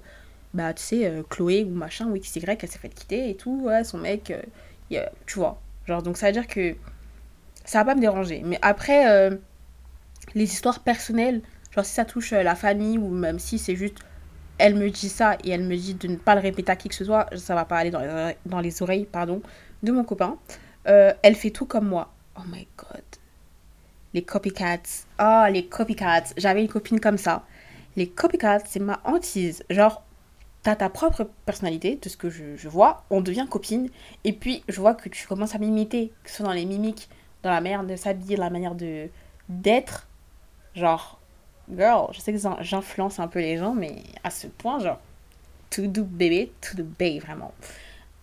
[0.54, 3.84] bah, tu sais, Chloé ou machin, ou XY, elle s'est fait quitter et tout, ouais,
[3.84, 4.32] son mec,
[4.90, 5.60] tu vois.
[5.88, 6.76] Genre, donc ça veut dire que
[7.66, 8.42] ça va pas me déranger.
[8.46, 9.30] Mais après,
[10.36, 11.42] les histoires personnelles,
[11.76, 14.00] genre, si ça touche la famille, ou même si c'est juste
[14.58, 16.90] elle me dit ça et elle me dit de ne pas le répéter à qui
[16.90, 19.42] que ce soit, ça va pas aller dans les, dans les oreilles, pardon,
[19.84, 20.38] de mon copain.
[20.88, 22.14] Euh, elle fait tout comme moi.
[22.38, 23.04] Oh my god.
[24.14, 25.06] Les copycats.
[25.20, 26.34] Oh, les copycats.
[26.38, 27.44] J'avais une copine comme ça.
[27.96, 29.64] Les copycats, c'est ma hantise.
[29.70, 30.04] Genre,
[30.64, 33.90] t'as ta propre personnalité, de ce que je, je, vois, on devient copine,
[34.24, 37.10] et puis je vois que tu commences à m'imiter, que ce soit dans les mimiques,
[37.44, 39.10] dans la manière de s'habiller, la manière de
[39.48, 40.08] d'être.
[40.74, 41.20] Genre,
[41.74, 45.00] girl, je sais que j'influence un peu les gens, mais à ce point, genre,
[45.70, 47.54] to do bébé, to do baby, vraiment.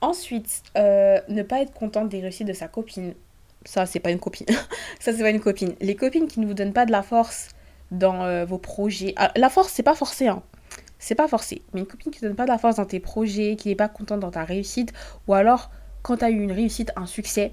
[0.00, 3.14] Ensuite, euh, ne pas être contente des réussites de sa copine.
[3.64, 4.46] Ça, c'est pas une copine.
[5.00, 5.74] ça, c'est pas une copine.
[5.80, 7.48] Les copines qui ne vous donnent pas de la force
[7.90, 9.12] dans euh, vos projets.
[9.16, 10.42] Ah, la force, c'est pas forcé, hein.
[10.98, 11.62] C'est pas forcé.
[11.72, 13.76] Mais une copine qui ne donne pas de la force dans tes projets, qui n'est
[13.76, 14.92] pas contente dans ta réussite,
[15.26, 15.70] ou alors
[16.02, 17.52] quand tu as eu une réussite, un succès,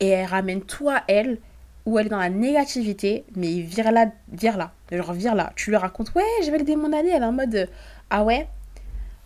[0.00, 1.38] et elle ramène tout à elle,
[1.86, 4.72] ou elle est dans la négativité, mais vire-la, vire-la.
[4.92, 5.52] Genre, vire-la.
[5.56, 7.68] Tu lui racontes, ouais, j'ai validé mon année, elle est en mode,
[8.10, 8.48] ah ouais?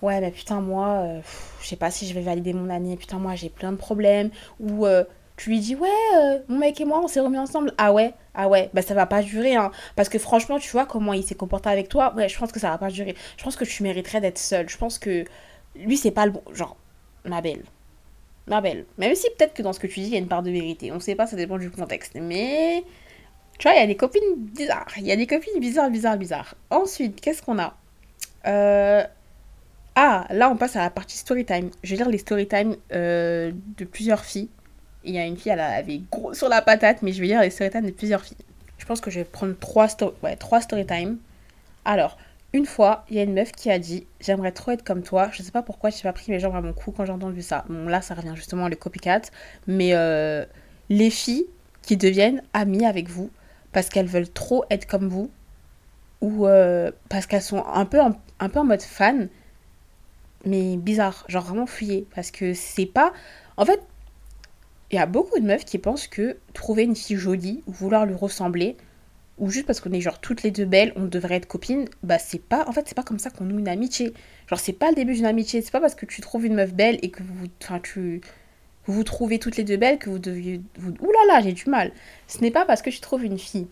[0.02, 1.20] Ouais, mais putain, moi, euh,
[1.62, 4.30] je sais pas si je vais valider mon année, putain, moi, j'ai plein de problèmes.
[4.60, 5.04] Ou euh,
[5.36, 7.72] tu lui dis, ouais, euh, mon mec et moi, on s'est remis ensemble.
[7.78, 9.70] Ah ouais Ah ouais Bah, ça va pas durer, hein.
[9.96, 12.12] Parce que franchement, tu vois comment il s'est comporté avec toi.
[12.16, 13.16] Ouais, je pense que ça va pas durer.
[13.38, 14.68] Je pense que tu mériterais d'être seule.
[14.68, 15.24] Je pense que
[15.74, 16.42] lui, c'est pas le bon.
[16.52, 16.76] Genre,
[17.24, 17.62] ma belle
[18.46, 18.84] ma.
[18.98, 20.50] Même si peut-être que dans ce que tu dis, il y a une part de
[20.50, 20.92] vérité.
[20.92, 22.14] On sait pas, ça dépend du contexte.
[22.14, 22.84] Mais,
[23.58, 24.92] tu vois, il y a des copines bizarres.
[24.96, 26.54] Il y a des copines bizarres, bizarres, bizarres.
[26.70, 27.76] Ensuite, qu'est-ce qu'on a?
[28.46, 29.04] Euh...
[29.96, 31.70] Ah, là, on passe à la partie story time.
[31.84, 34.48] Je vais lire les story time euh, de plusieurs filles.
[35.04, 37.40] Il y a une fille, elle avait gros sur la patate, mais je vais lire
[37.40, 38.36] les story time de plusieurs filles.
[38.78, 39.86] Je pense que je vais prendre trois,
[40.22, 41.18] ouais, trois story time.
[41.84, 42.18] Alors,
[42.54, 45.28] une fois, il y a une meuf qui a dit J'aimerais trop être comme toi.
[45.32, 47.42] Je sais pas pourquoi j'ai pas pris mes jambes à mon cou quand j'ai entendu
[47.42, 47.64] ça.
[47.68, 49.22] Bon, là, ça revient justement le copycat.
[49.66, 50.46] Mais euh,
[50.88, 51.46] les filles
[51.82, 53.30] qui deviennent amies avec vous
[53.72, 55.30] parce qu'elles veulent trop être comme vous
[56.20, 59.28] ou euh, parce qu'elles sont un peu, en, un peu en mode fan,
[60.46, 61.24] mais bizarre.
[61.26, 62.06] Genre vraiment fuyez.
[62.14, 63.12] Parce que c'est pas.
[63.56, 63.82] En fait,
[64.92, 68.06] il y a beaucoup de meufs qui pensent que trouver une fille jolie ou vouloir
[68.06, 68.76] lui ressembler,
[69.38, 72.18] ou juste parce qu'on est genre toutes les deux belles, on devrait être copines, bah
[72.18, 74.14] c'est pas, en fait c'est pas comme ça qu'on noue une amitié.
[74.48, 76.72] Genre c'est pas le début d'une amitié, c'est pas parce que tu trouves une meuf
[76.72, 78.20] belle et que vous, enfin tu,
[78.86, 80.92] vous trouvez toutes les deux belles que vous deviez, vous,
[81.28, 81.92] là j'ai du mal.
[82.28, 83.66] Ce n'est pas parce que tu trouves une fille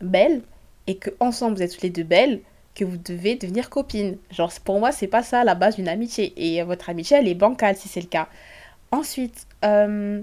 [0.00, 0.42] belle
[0.86, 2.40] et que ensemble vous êtes toutes les deux belles
[2.74, 4.18] que vous devez devenir copines.
[4.30, 7.34] Genre pour moi c'est pas ça la base d'une amitié et votre amitié elle est
[7.34, 8.28] bancale si c'est le cas.
[8.90, 10.22] Ensuite, euh,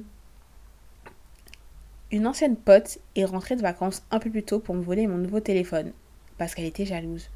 [2.11, 5.17] une ancienne pote est rentrée de vacances un peu plus tôt pour me voler mon
[5.17, 5.91] nouveau téléphone
[6.37, 7.29] parce qu'elle était jalouse.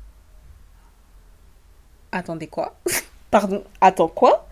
[2.11, 2.77] Attendez quoi?
[3.31, 4.47] Pardon, attends quoi?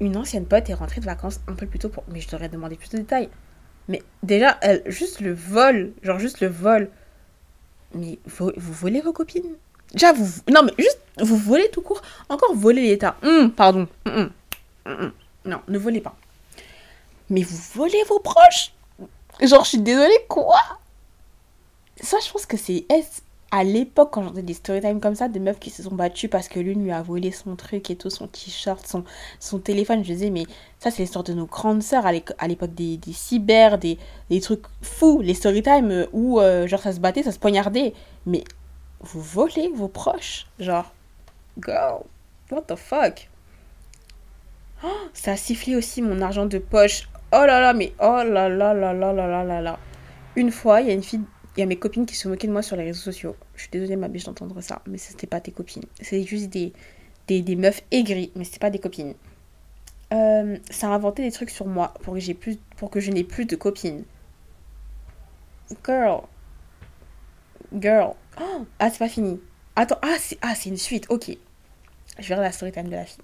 [0.00, 2.04] Une ancienne pote est rentrée de vacances un peu plus tôt pour...
[2.08, 3.28] Mais je devrais demander plus de détails.
[3.88, 6.90] Mais déjà, elle, juste le vol, genre juste le vol.
[7.94, 9.56] Mais vous, volez vos copines?
[9.92, 10.26] Déjà, vous...
[10.50, 12.00] Non, mais juste, vous volez tout court.
[12.28, 13.16] Encore voler l'état.
[13.22, 13.88] Hum, pardon.
[14.06, 14.30] Hum,
[14.86, 15.12] hum,
[15.44, 16.16] non, ne volez pas
[17.30, 18.72] mais vous volez vos proches
[19.40, 20.60] Genre, je suis désolée, quoi?
[22.02, 22.84] Ça, je pense que c'est
[23.50, 26.48] à l'époque, quand j'entendais des storytime comme ça, des meufs qui se sont battues parce
[26.48, 28.86] que l'une lui a volé son truc et tout, son t-shirt,
[29.40, 30.04] son, téléphone.
[30.04, 30.44] Je disais, mais
[30.78, 33.98] ça, c'est l'histoire de nos grandes sœurs à l'époque des, des, cyber, des,
[34.40, 37.92] trucs fous, les storytime où, euh, genre, ça se battait, ça se poignardait.
[38.24, 38.44] Mais
[39.00, 40.92] vous volez vos proches Genre,
[41.60, 42.02] girl,
[42.52, 43.28] what the fuck?
[44.84, 47.08] Oh, Ça a sifflé aussi mon argent de poche.
[47.32, 49.78] Oh là là, mais oh là là là là là là là là.
[50.34, 51.20] Une fois, il y a une fille,
[51.56, 53.36] il y a mes copines qui se moquaient de moi sur les réseaux sociaux.
[53.54, 55.84] Je suis désolée, ma biche, d'entendre ça, mais c'était pas tes copines.
[56.00, 56.72] C'était juste des,
[57.28, 59.14] des, des, meufs aigries, mais c'était pas des copines.
[60.12, 63.22] Euh, ça a inventé des trucs sur moi pour que, plus, pour que je n'ai
[63.22, 64.04] plus de copines.
[65.86, 66.22] Girl.
[67.72, 68.14] Girl.
[68.40, 69.40] Oh, ah, c'est pas fini.
[69.76, 71.30] Attends, ah, c'est ah, une suite, ok.
[72.18, 73.22] Je verrai la story time de la fille.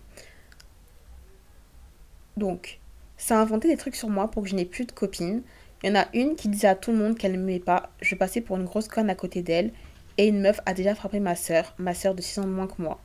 [2.36, 2.78] Donc,
[3.16, 5.42] ça a inventé des trucs sur moi pour que je n'ai plus de copines.
[5.82, 7.90] Il y en a une qui disait à tout le monde qu'elle ne m'aimait pas.
[8.00, 9.72] Je passais pour une grosse conne à côté d'elle.
[10.18, 12.66] Et une meuf a déjà frappé ma soeur, ma soeur de 6 ans de moins
[12.66, 12.98] que moi.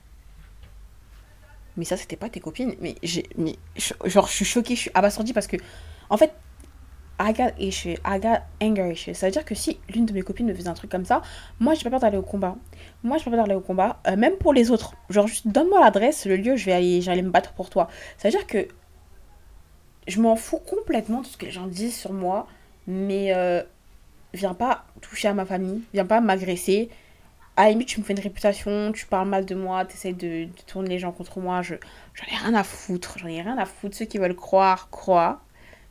[1.78, 2.76] Mais ça, c'était pas tes copines.
[2.80, 3.56] Mais, j'ai, mais
[4.06, 5.58] genre, je suis choquée, je suis abasourdie parce que,
[6.10, 6.32] en fait,
[7.19, 9.13] I got issue, I got anger issue.
[9.13, 11.21] Ça veut dire que si l'une de mes copines me faisait un truc comme ça,
[11.60, 12.56] moi, j'ai pas peur d'aller au combat.
[13.04, 14.95] Moi, j'ai pas peur d'aller au combat, euh, même pour les autres.
[15.10, 17.89] Genre, juste donne-moi l'adresse, le lieu, je vais aller, me battre pour toi.
[18.17, 18.67] Ça veut dire que
[20.07, 22.47] je m'en fous complètement de ce que les gens disent sur moi,
[22.87, 23.61] mais euh,
[24.33, 26.89] viens pas toucher à ma famille, viens pas m'agresser.
[27.57, 30.13] À la limite, tu me fais une réputation, tu parles mal de moi, tu essaies
[30.13, 31.75] de, tourner les gens contre moi, je,
[32.13, 33.95] j'en ai rien à foutre, j'en ai rien à foutre.
[33.95, 35.41] Ceux qui veulent croire, croient.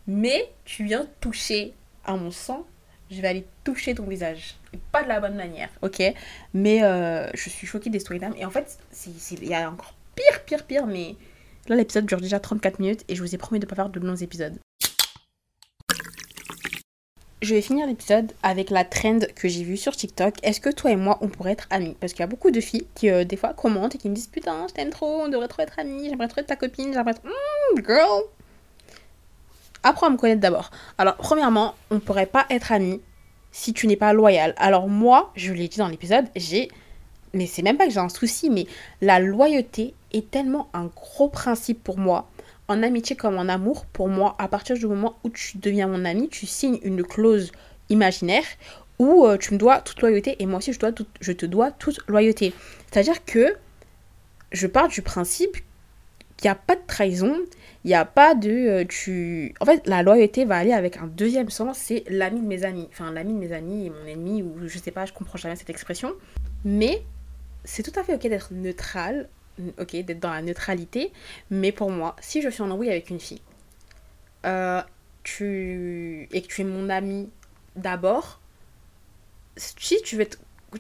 [0.07, 2.67] Mais tu viens toucher à mon sang,
[3.11, 4.57] je vais aller toucher ton visage.
[4.73, 6.03] Et pas de la bonne manière, ok?
[6.55, 8.35] Mais euh, je suis choquée des storytime.
[8.37, 11.15] Et en fait, il y a encore pire, pire, pire, mais
[11.71, 13.89] Là, l'épisode dure déjà 34 minutes et je vous ai promis de ne pas faire
[13.89, 14.59] de longs épisodes.
[17.43, 20.35] Je vais finir l'épisode avec la trend que j'ai vue sur TikTok.
[20.43, 21.97] Est-ce que toi et moi, on pourrait être amis?
[22.01, 24.17] Parce qu'il y a beaucoup de filles qui, euh, des fois, commentent et qui me
[24.17, 26.93] disent Putain, je t'aime trop, on devrait trop être amis, j'aimerais trop être ta copine,
[26.93, 27.29] j'aimerais trop.
[27.29, 28.23] Mmh, girl
[29.85, 30.73] apprends à me connaître d'abord.
[30.99, 33.01] Alors, premièrement, on ne pourrait pas être amis
[33.53, 34.55] si tu n'es pas loyal.
[34.57, 36.69] Alors, moi, je l'ai dit dans l'épisode, j'ai.
[37.35, 38.67] Mais c'est même pas que j'ai un souci, mais
[39.01, 42.29] la loyauté est tellement un gros principe pour moi.
[42.69, 46.05] En amitié comme en amour, pour moi, à partir du moment où tu deviens mon
[46.05, 47.53] ami, tu signes une clause
[47.89, 48.45] imaginaire
[49.01, 51.71] où euh, tu me dois toute loyauté et moi aussi je, dois je te dois
[51.73, 52.53] toute loyauté.
[52.91, 53.57] C'est-à-dire que
[54.53, 55.57] je pars du principe
[56.37, 57.37] qu'il n'y a pas de trahison,
[57.85, 58.51] il n'y a pas de...
[58.51, 59.55] Euh, tu...
[59.61, 62.89] En fait, la loyauté va aller avec un deuxième sens, c'est l'ami de mes amis.
[62.93, 65.71] Enfin, l'ami de mes amis mon ennemi, ou je sais pas, je comprends jamais cette
[65.71, 66.13] expression.
[66.65, 67.03] Mais
[67.65, 69.29] c'est tout à fait ok d'être neutral,
[69.79, 71.13] ok, d'être dans la neutralité.
[71.51, 73.43] Mais pour moi, si je suis en embrouille avec une fille,
[74.47, 74.83] euh,
[75.23, 76.29] tu...
[76.33, 77.29] et que tu es mon ami
[77.77, 78.41] d'abord,
[79.57, 80.27] si tu veux,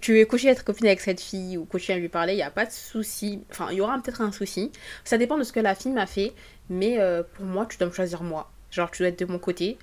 [0.01, 2.37] tu veux continuer à être copine avec cette fille ou continuer à lui parler, il
[2.37, 3.43] n'y a pas de souci.
[3.51, 4.72] Enfin, il y aura peut-être un souci.
[5.05, 6.33] Ça dépend de ce que la fille m'a fait.
[6.68, 8.51] Mais euh, pour moi, tu dois me choisir moi.
[8.70, 9.76] Genre, tu dois être de mon côté.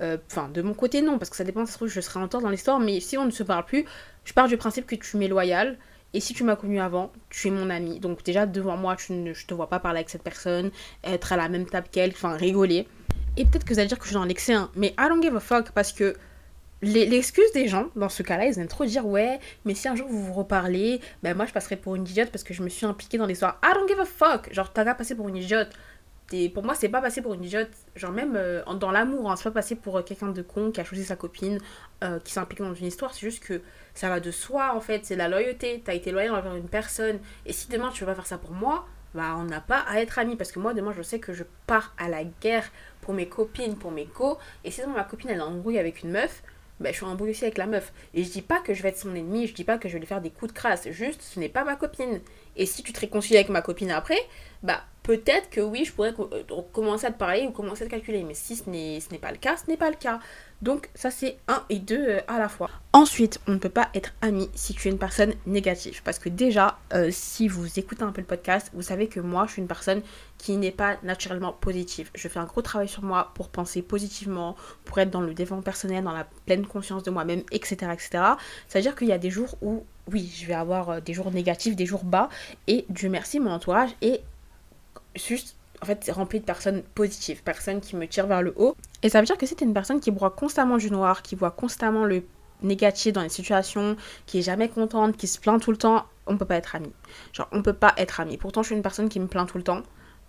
[0.00, 2.50] Euh, enfin, de mon côté, non, parce que ça dépend, je serai en tort dans
[2.50, 2.78] l'histoire.
[2.78, 3.86] Mais si on ne se parle plus,
[4.24, 5.78] je pars du principe que tu m'es loyal.
[6.14, 7.98] Et si tu m'as connu avant, tu es mon ami.
[7.98, 10.70] Donc déjà, devant moi, tu ne, je te vois pas parler avec cette personne,
[11.02, 12.86] être à la même table qu'elle, enfin, rigoler.
[13.36, 15.20] Et peut-être que vous allez dire que je suis dans l'excès, hein, mais I don't
[15.20, 16.14] give a fuck parce que
[16.82, 20.06] l'excuse des gens, dans ce cas-là, ils aiment trop dire ouais, mais si un jour
[20.08, 22.86] vous vous reparlez, ben moi je passerai pour une idiote parce que je me suis
[22.86, 23.58] impliquée dans l'histoire.
[23.64, 24.52] I don't give a fuck.
[24.52, 25.70] Genre, t'as qu'à passer pour une idiote.
[26.52, 27.70] Pour moi, c'est pas passer pour une idiote.
[27.96, 30.80] Genre, même euh, dans l'amour, hein, c'est pas passer pour euh, quelqu'un de con qui
[30.80, 31.58] a choisi sa copine,
[32.02, 33.12] euh, qui s'est impliqué dans une histoire.
[33.14, 33.60] C'est juste que
[33.94, 35.04] ça va de soi en fait.
[35.04, 35.82] C'est la loyauté.
[35.84, 37.18] T'as été loyal envers une personne.
[37.46, 40.00] Et si demain tu veux pas faire ça pour moi, bah on n'a pas à
[40.00, 40.36] être amis.
[40.36, 42.70] Parce que moi, demain, je sais que je pars à la guerre
[43.00, 44.38] pour mes copines, pour mes co.
[44.64, 46.42] Et si demain ma copine elle est embrouille avec une meuf,
[46.80, 47.92] bah, je suis embrouillée aussi avec la meuf.
[48.14, 49.94] Et je dis pas que je vais être son ennemi, je dis pas que je
[49.94, 50.90] vais lui faire des coups de crasse.
[50.90, 52.20] Juste, ce n'est pas ma copine.
[52.56, 54.18] Et si tu te réconcilies avec ma copine après,
[54.62, 57.90] bah peut-être que oui, je pourrais euh, commencer à te parler ou commencer à te
[57.90, 58.24] calculer.
[58.24, 60.18] Mais si ce n'est pas le cas, ce n'est pas le cas.
[60.62, 62.70] Donc ça c'est un et deux euh, à la fois.
[62.94, 66.02] Ensuite, on ne peut pas être ami si tu es une personne négative.
[66.02, 69.44] Parce que déjà, euh, si vous écoutez un peu le podcast, vous savez que moi,
[69.46, 70.00] je suis une personne
[70.38, 72.10] qui n'est pas naturellement positive.
[72.14, 75.62] Je fais un gros travail sur moi pour penser positivement, pour être dans le développement
[75.62, 77.92] personnel, dans la pleine conscience de moi-même, etc.
[77.92, 78.24] etc.
[78.68, 81.86] C'est-à-dire qu'il y a des jours où, oui, je vais avoir des jours négatifs, des
[81.86, 82.28] jours bas.
[82.66, 84.22] Et Dieu merci, mon entourage est
[85.14, 88.74] juste en fait, rempli de personnes positives, personnes qui me tirent vers le haut.
[89.02, 91.34] Et ça veut dire que si t'es une personne qui voit constamment du noir, qui
[91.34, 92.22] voit constamment le
[92.62, 96.38] négatif dans les situations, qui est jamais contente, qui se plaint tout le temps, on
[96.38, 96.92] peut pas être amis.
[97.34, 98.38] Genre, on peut pas être amis.
[98.38, 99.82] Pourtant, je suis une personne qui me plaint tout le temps,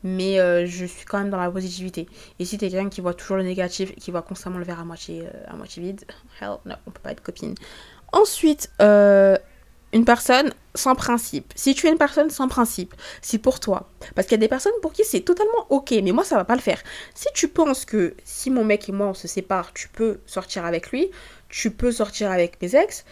[0.03, 2.07] mais euh, je suis quand même dans la positivité.
[2.39, 4.83] Et si t'es quelqu'un qui voit toujours le négatif, qui voit constamment le verre à
[4.83, 6.03] moitié, euh, à moitié vide,
[6.41, 7.55] hell no, on peut pas être copine.
[8.11, 9.37] Ensuite, euh,
[9.95, 11.53] une personne sans principe.
[11.55, 13.89] Si tu es une personne sans principe, c'est pour toi.
[14.13, 16.43] Parce qu'il y a des personnes pour qui c'est totalement ok, mais moi ça va
[16.43, 16.81] pas le faire.
[17.15, 20.65] Si tu penses que si mon mec et moi on se sépare, tu peux sortir
[20.65, 21.09] avec lui,
[21.47, 23.05] tu peux sortir avec mes ex,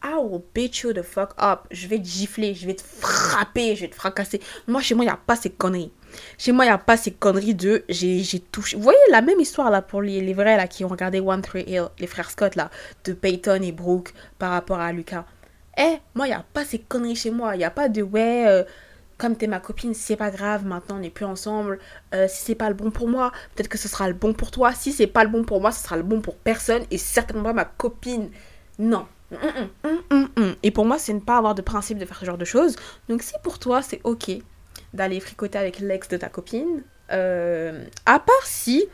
[0.00, 1.62] I will beat you the fuck up.
[1.72, 4.40] Je vais te gifler, je vais te frapper, je vais te fracasser.
[4.68, 5.90] Moi, chez moi, il n'y a pas ces conneries.
[6.38, 8.76] Chez moi, il n'y a pas ces conneries de j'ai touché.
[8.76, 11.42] Vous voyez la même histoire là pour les, les vrais là qui ont regardé One
[11.42, 12.70] Tree Hill, les frères Scott là,
[13.04, 15.24] de Peyton et Brooke par rapport à Lucas.
[15.78, 17.54] Eh, moi, il n'y a pas ces conneries chez moi.
[17.54, 18.64] Il n'y a pas de ouais, euh,
[19.18, 21.78] comme t'es ma copine, c'est pas grave, maintenant on n'est plus ensemble.
[22.14, 24.50] Euh, si c'est pas le bon pour moi, peut-être que ce sera le bon pour
[24.50, 24.72] toi.
[24.72, 27.42] Si c'est pas le bon pour moi, ce sera le bon pour personne et certainement
[27.42, 28.30] pas ma copine.
[28.78, 29.06] Non.
[30.62, 32.76] et pour moi, c'est ne pas avoir de principe de faire ce genre de choses.
[33.08, 34.30] Donc, si pour toi, c'est ok
[34.94, 38.86] d'aller fricoter avec l'ex de ta copine, euh, à part si,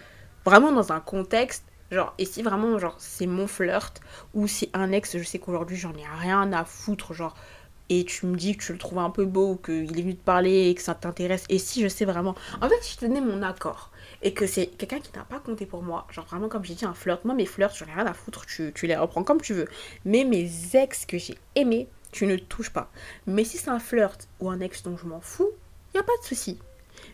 [0.44, 1.64] vraiment dans un contexte
[1.94, 4.00] Genre, et si vraiment, genre, c'est mon flirt,
[4.34, 7.36] ou c'est un ex, je sais qu'aujourd'hui, j'en ai rien à foutre, genre,
[7.88, 10.24] et tu me dis que tu le trouves un peu beau, qu'il est venu te
[10.24, 12.34] parler et que ça t'intéresse, et si je sais vraiment.
[12.60, 13.92] En fait, si je te donnais mon accord,
[14.22, 16.84] et que c'est quelqu'un qui n'a pas compté pour moi, genre vraiment, comme j'ai dit,
[16.84, 19.40] un flirt, moi, mes flirts, j'en ai rien à foutre, tu, tu les reprends comme
[19.40, 19.68] tu veux.
[20.04, 22.90] Mais mes ex que j'ai aimés, tu ne touches pas.
[23.28, 25.50] Mais si c'est un flirt ou un ex dont je m'en fous,
[25.94, 26.58] y a pas de souci.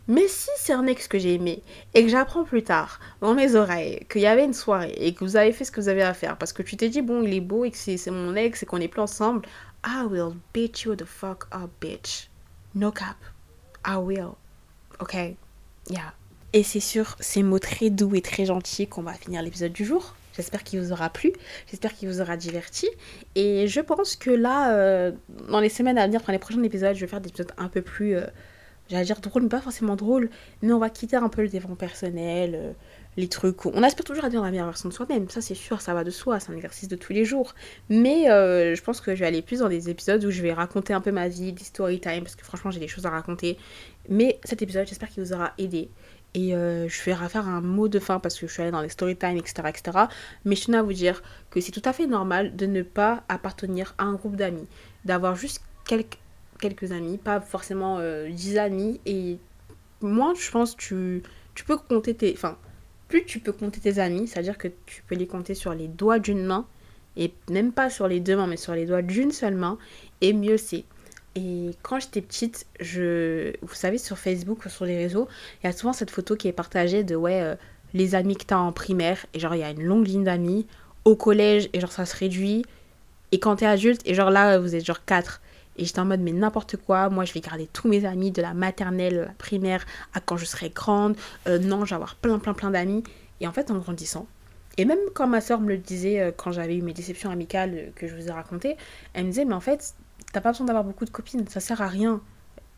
[0.08, 1.62] Mais si c'est un ex que j'ai aimé
[1.94, 5.24] et que j'apprends plus tard dans mes oreilles qu'il y avait une soirée et que
[5.24, 7.22] vous avez fait ce que vous avez à faire parce que tu t'es dit bon
[7.22, 9.46] il est beau et que c'est mon ex et qu'on est plus ensemble,
[9.84, 12.28] I will beat you the fuck up bitch.
[12.74, 13.16] No cap.
[13.86, 14.34] I will.
[15.00, 15.14] Ok?
[15.88, 16.12] Yeah.
[16.52, 19.84] Et c'est sur ces mots très doux et très gentils qu'on va finir l'épisode du
[19.84, 20.14] jour.
[20.36, 21.32] J'espère qu'il vous aura plu,
[21.68, 22.88] j'espère qu'il vous aura diverti.
[23.34, 25.12] Et je pense que là, euh,
[25.48, 27.68] dans les semaines à venir, dans les prochains épisodes, je vais faire des épisodes un
[27.68, 28.26] peu plus euh,
[28.90, 30.30] j'allais dire drôle, mais pas forcément drôle,
[30.62, 32.72] mais on va quitter un peu le développement personnel, euh,
[33.16, 33.64] les trucs.
[33.66, 36.04] On aspire toujours à devenir la meilleure version de soi-même, ça c'est sûr, ça va
[36.04, 37.54] de soi, c'est un exercice de tous les jours.
[37.88, 40.52] Mais euh, je pense que je vais aller plus dans des épisodes où je vais
[40.52, 43.10] raconter un peu ma vie, des story time, parce que franchement j'ai des choses à
[43.10, 43.56] raconter.
[44.08, 45.88] Mais cet épisode, j'espère qu'il vous aura aidé.
[46.34, 48.82] Et euh, je vais refaire un mot de fin parce que je suis allée dans
[48.82, 49.98] les story time, etc., etc.
[50.44, 53.24] Mais je tenais à vous dire que c'est tout à fait normal de ne pas
[53.28, 54.66] appartenir à un groupe d'amis.
[55.04, 56.18] D'avoir juste quelques,
[56.60, 59.00] quelques amis, pas forcément euh, 10 amis.
[59.06, 59.38] Et
[60.00, 61.22] moi, je pense que tu,
[61.54, 62.32] tu peux compter tes...
[62.32, 62.56] Enfin,
[63.08, 66.18] plus tu peux compter tes amis, c'est-à-dire que tu peux les compter sur les doigts
[66.18, 66.66] d'une main.
[67.16, 69.78] Et même pas sur les deux mains, mais sur les doigts d'une seule main.
[70.20, 70.84] Et mieux c'est.
[71.36, 75.28] Et quand j'étais petite, je, vous savez, sur Facebook, sur les réseaux,
[75.62, 77.54] il y a souvent cette photo qui est partagée de ouais, euh,
[77.94, 79.26] les amis que tu as en primaire.
[79.34, 80.66] Et genre, il y a une longue ligne d'amis.
[81.04, 82.64] Au collège, et genre, ça se réduit.
[83.32, 85.40] Et quand tu es adulte, et genre là, vous êtes genre 4.
[85.80, 88.42] Et j'étais en mode, mais n'importe quoi, moi je vais garder tous mes amis de
[88.42, 91.16] la maternelle, la primaire, à quand je serai grande.
[91.48, 93.02] Euh, non, je vais avoir plein, plein, plein d'amis.
[93.40, 94.26] Et en fait, en grandissant,
[94.76, 97.92] et même quand ma soeur me le disait, euh, quand j'avais eu mes déceptions amicales
[97.96, 98.76] que je vous ai racontées,
[99.14, 99.94] elle me disait, mais en fait,
[100.32, 102.20] t'as pas besoin d'avoir beaucoup de copines, ça sert à rien.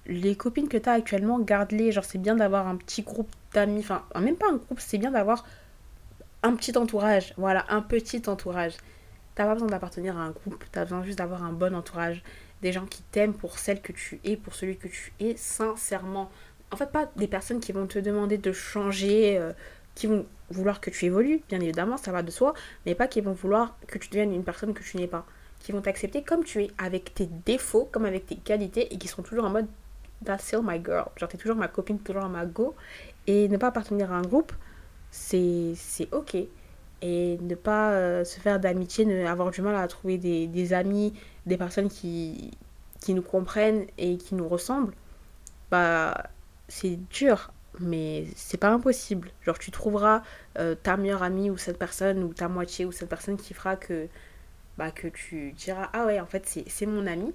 [0.07, 1.93] Les copines que t'as actuellement, garde-les.
[1.93, 5.11] Genre, c'est bien d'avoir un petit groupe d'amis, enfin, même pas un groupe, c'est bien
[5.11, 5.45] d'avoir
[6.43, 7.35] un petit entourage.
[7.37, 8.75] Voilà, un petit entourage.
[9.35, 12.23] T'as pas besoin d'appartenir à un groupe, t'as besoin juste d'avoir un bon entourage.
[12.63, 16.31] Des gens qui t'aiment pour celle que tu es, pour celui que tu es, sincèrement.
[16.71, 19.53] En fait, pas des personnes qui vont te demander de changer, euh,
[19.95, 22.55] qui vont vouloir que tu évolues, bien évidemment, ça va de soi,
[22.87, 25.27] mais pas qui vont vouloir que tu deviennes une personne que tu n'es pas
[25.63, 29.09] qui vont t'accepter comme tu es, avec tes défauts, comme avec tes qualités, et qui
[29.09, 29.67] seront toujours en mode
[30.25, 31.07] That's still my girl.
[31.17, 32.75] Genre, t'es toujours ma copine, toujours ma go.
[33.27, 34.53] Et ne pas appartenir à un groupe,
[35.11, 35.75] c'est
[36.13, 36.37] ok.
[37.05, 41.13] Et ne pas euh, se faire d'amitié, ne avoir du mal à trouver des, amis,
[41.47, 42.53] des personnes qui,
[43.01, 44.95] qui nous comprennent et qui nous ressemblent,
[45.71, 46.31] bah,
[46.69, 49.31] c'est dur, mais c'est pas impossible.
[49.43, 50.23] Genre, tu trouveras
[50.59, 53.77] euh, ta meilleure amie ou cette personne, ou ta moitié, ou cette personne qui fera
[53.77, 54.09] que
[54.79, 57.35] bah, que tu diras ah ouais en fait c'est mon ami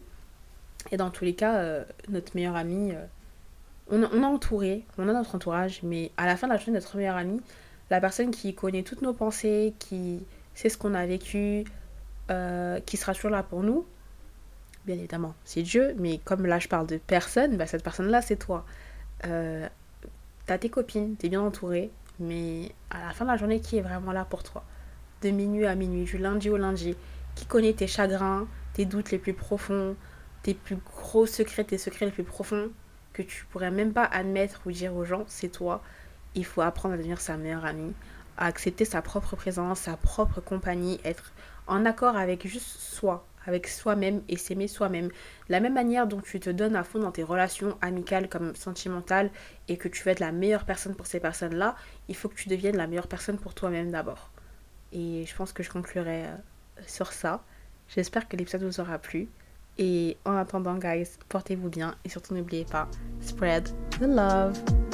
[0.89, 3.05] et dans tous les cas euh, notre meilleur ami euh,
[3.91, 6.79] on, on, a entouré on a notre entourage mais à la fin de la journée
[6.79, 7.39] notre meilleur ami
[7.91, 11.63] la personne qui connaît toutes nos pensées qui sait ce qu'on a vécu
[12.87, 13.85] qui sera toujours là pour nous
[14.87, 18.21] bien évidemment c'est Dieu mais comme là je parle de personne bah, cette personne là
[18.23, 18.65] c'est toi.
[19.21, 23.81] T'as tes copines t'es bien entouré mais à la fin de la journée qui est
[23.81, 24.63] vraiment là pour toi?
[25.21, 26.95] De minuit à minuit du lundi au lundi
[27.35, 29.95] qui connaît tes chagrins, tes doutes les plus profonds,
[30.41, 32.69] tes plus gros secrets, tes secrets les plus profonds
[33.13, 35.83] que tu pourrais même pas admettre ou dire aux gens, c'est toi.
[36.35, 37.93] Il faut apprendre à devenir sa meilleure amie,
[38.37, 41.31] à accepter sa propre présence, sa propre compagnie, être
[41.67, 45.09] en accord avec juste soi, avec soi-même et s'aimer soi-même.
[45.49, 49.31] La même manière dont tu te donnes à fond dans tes relations amicales comme sentimentales
[49.67, 51.75] et que tu veux être la meilleure personne pour ces personnes-là,
[52.09, 54.29] il faut que tu deviennes la meilleure personne pour toi-même d'abord.
[54.91, 56.35] Et je pense que je conclurai euh,
[56.85, 57.43] sur ça.
[57.87, 59.27] J'espère que l'épisode vous aura plu.
[59.77, 62.89] Et en attendant, guys, portez-vous bien et surtout n'oubliez pas,
[63.21, 63.69] spread
[63.99, 64.86] the love.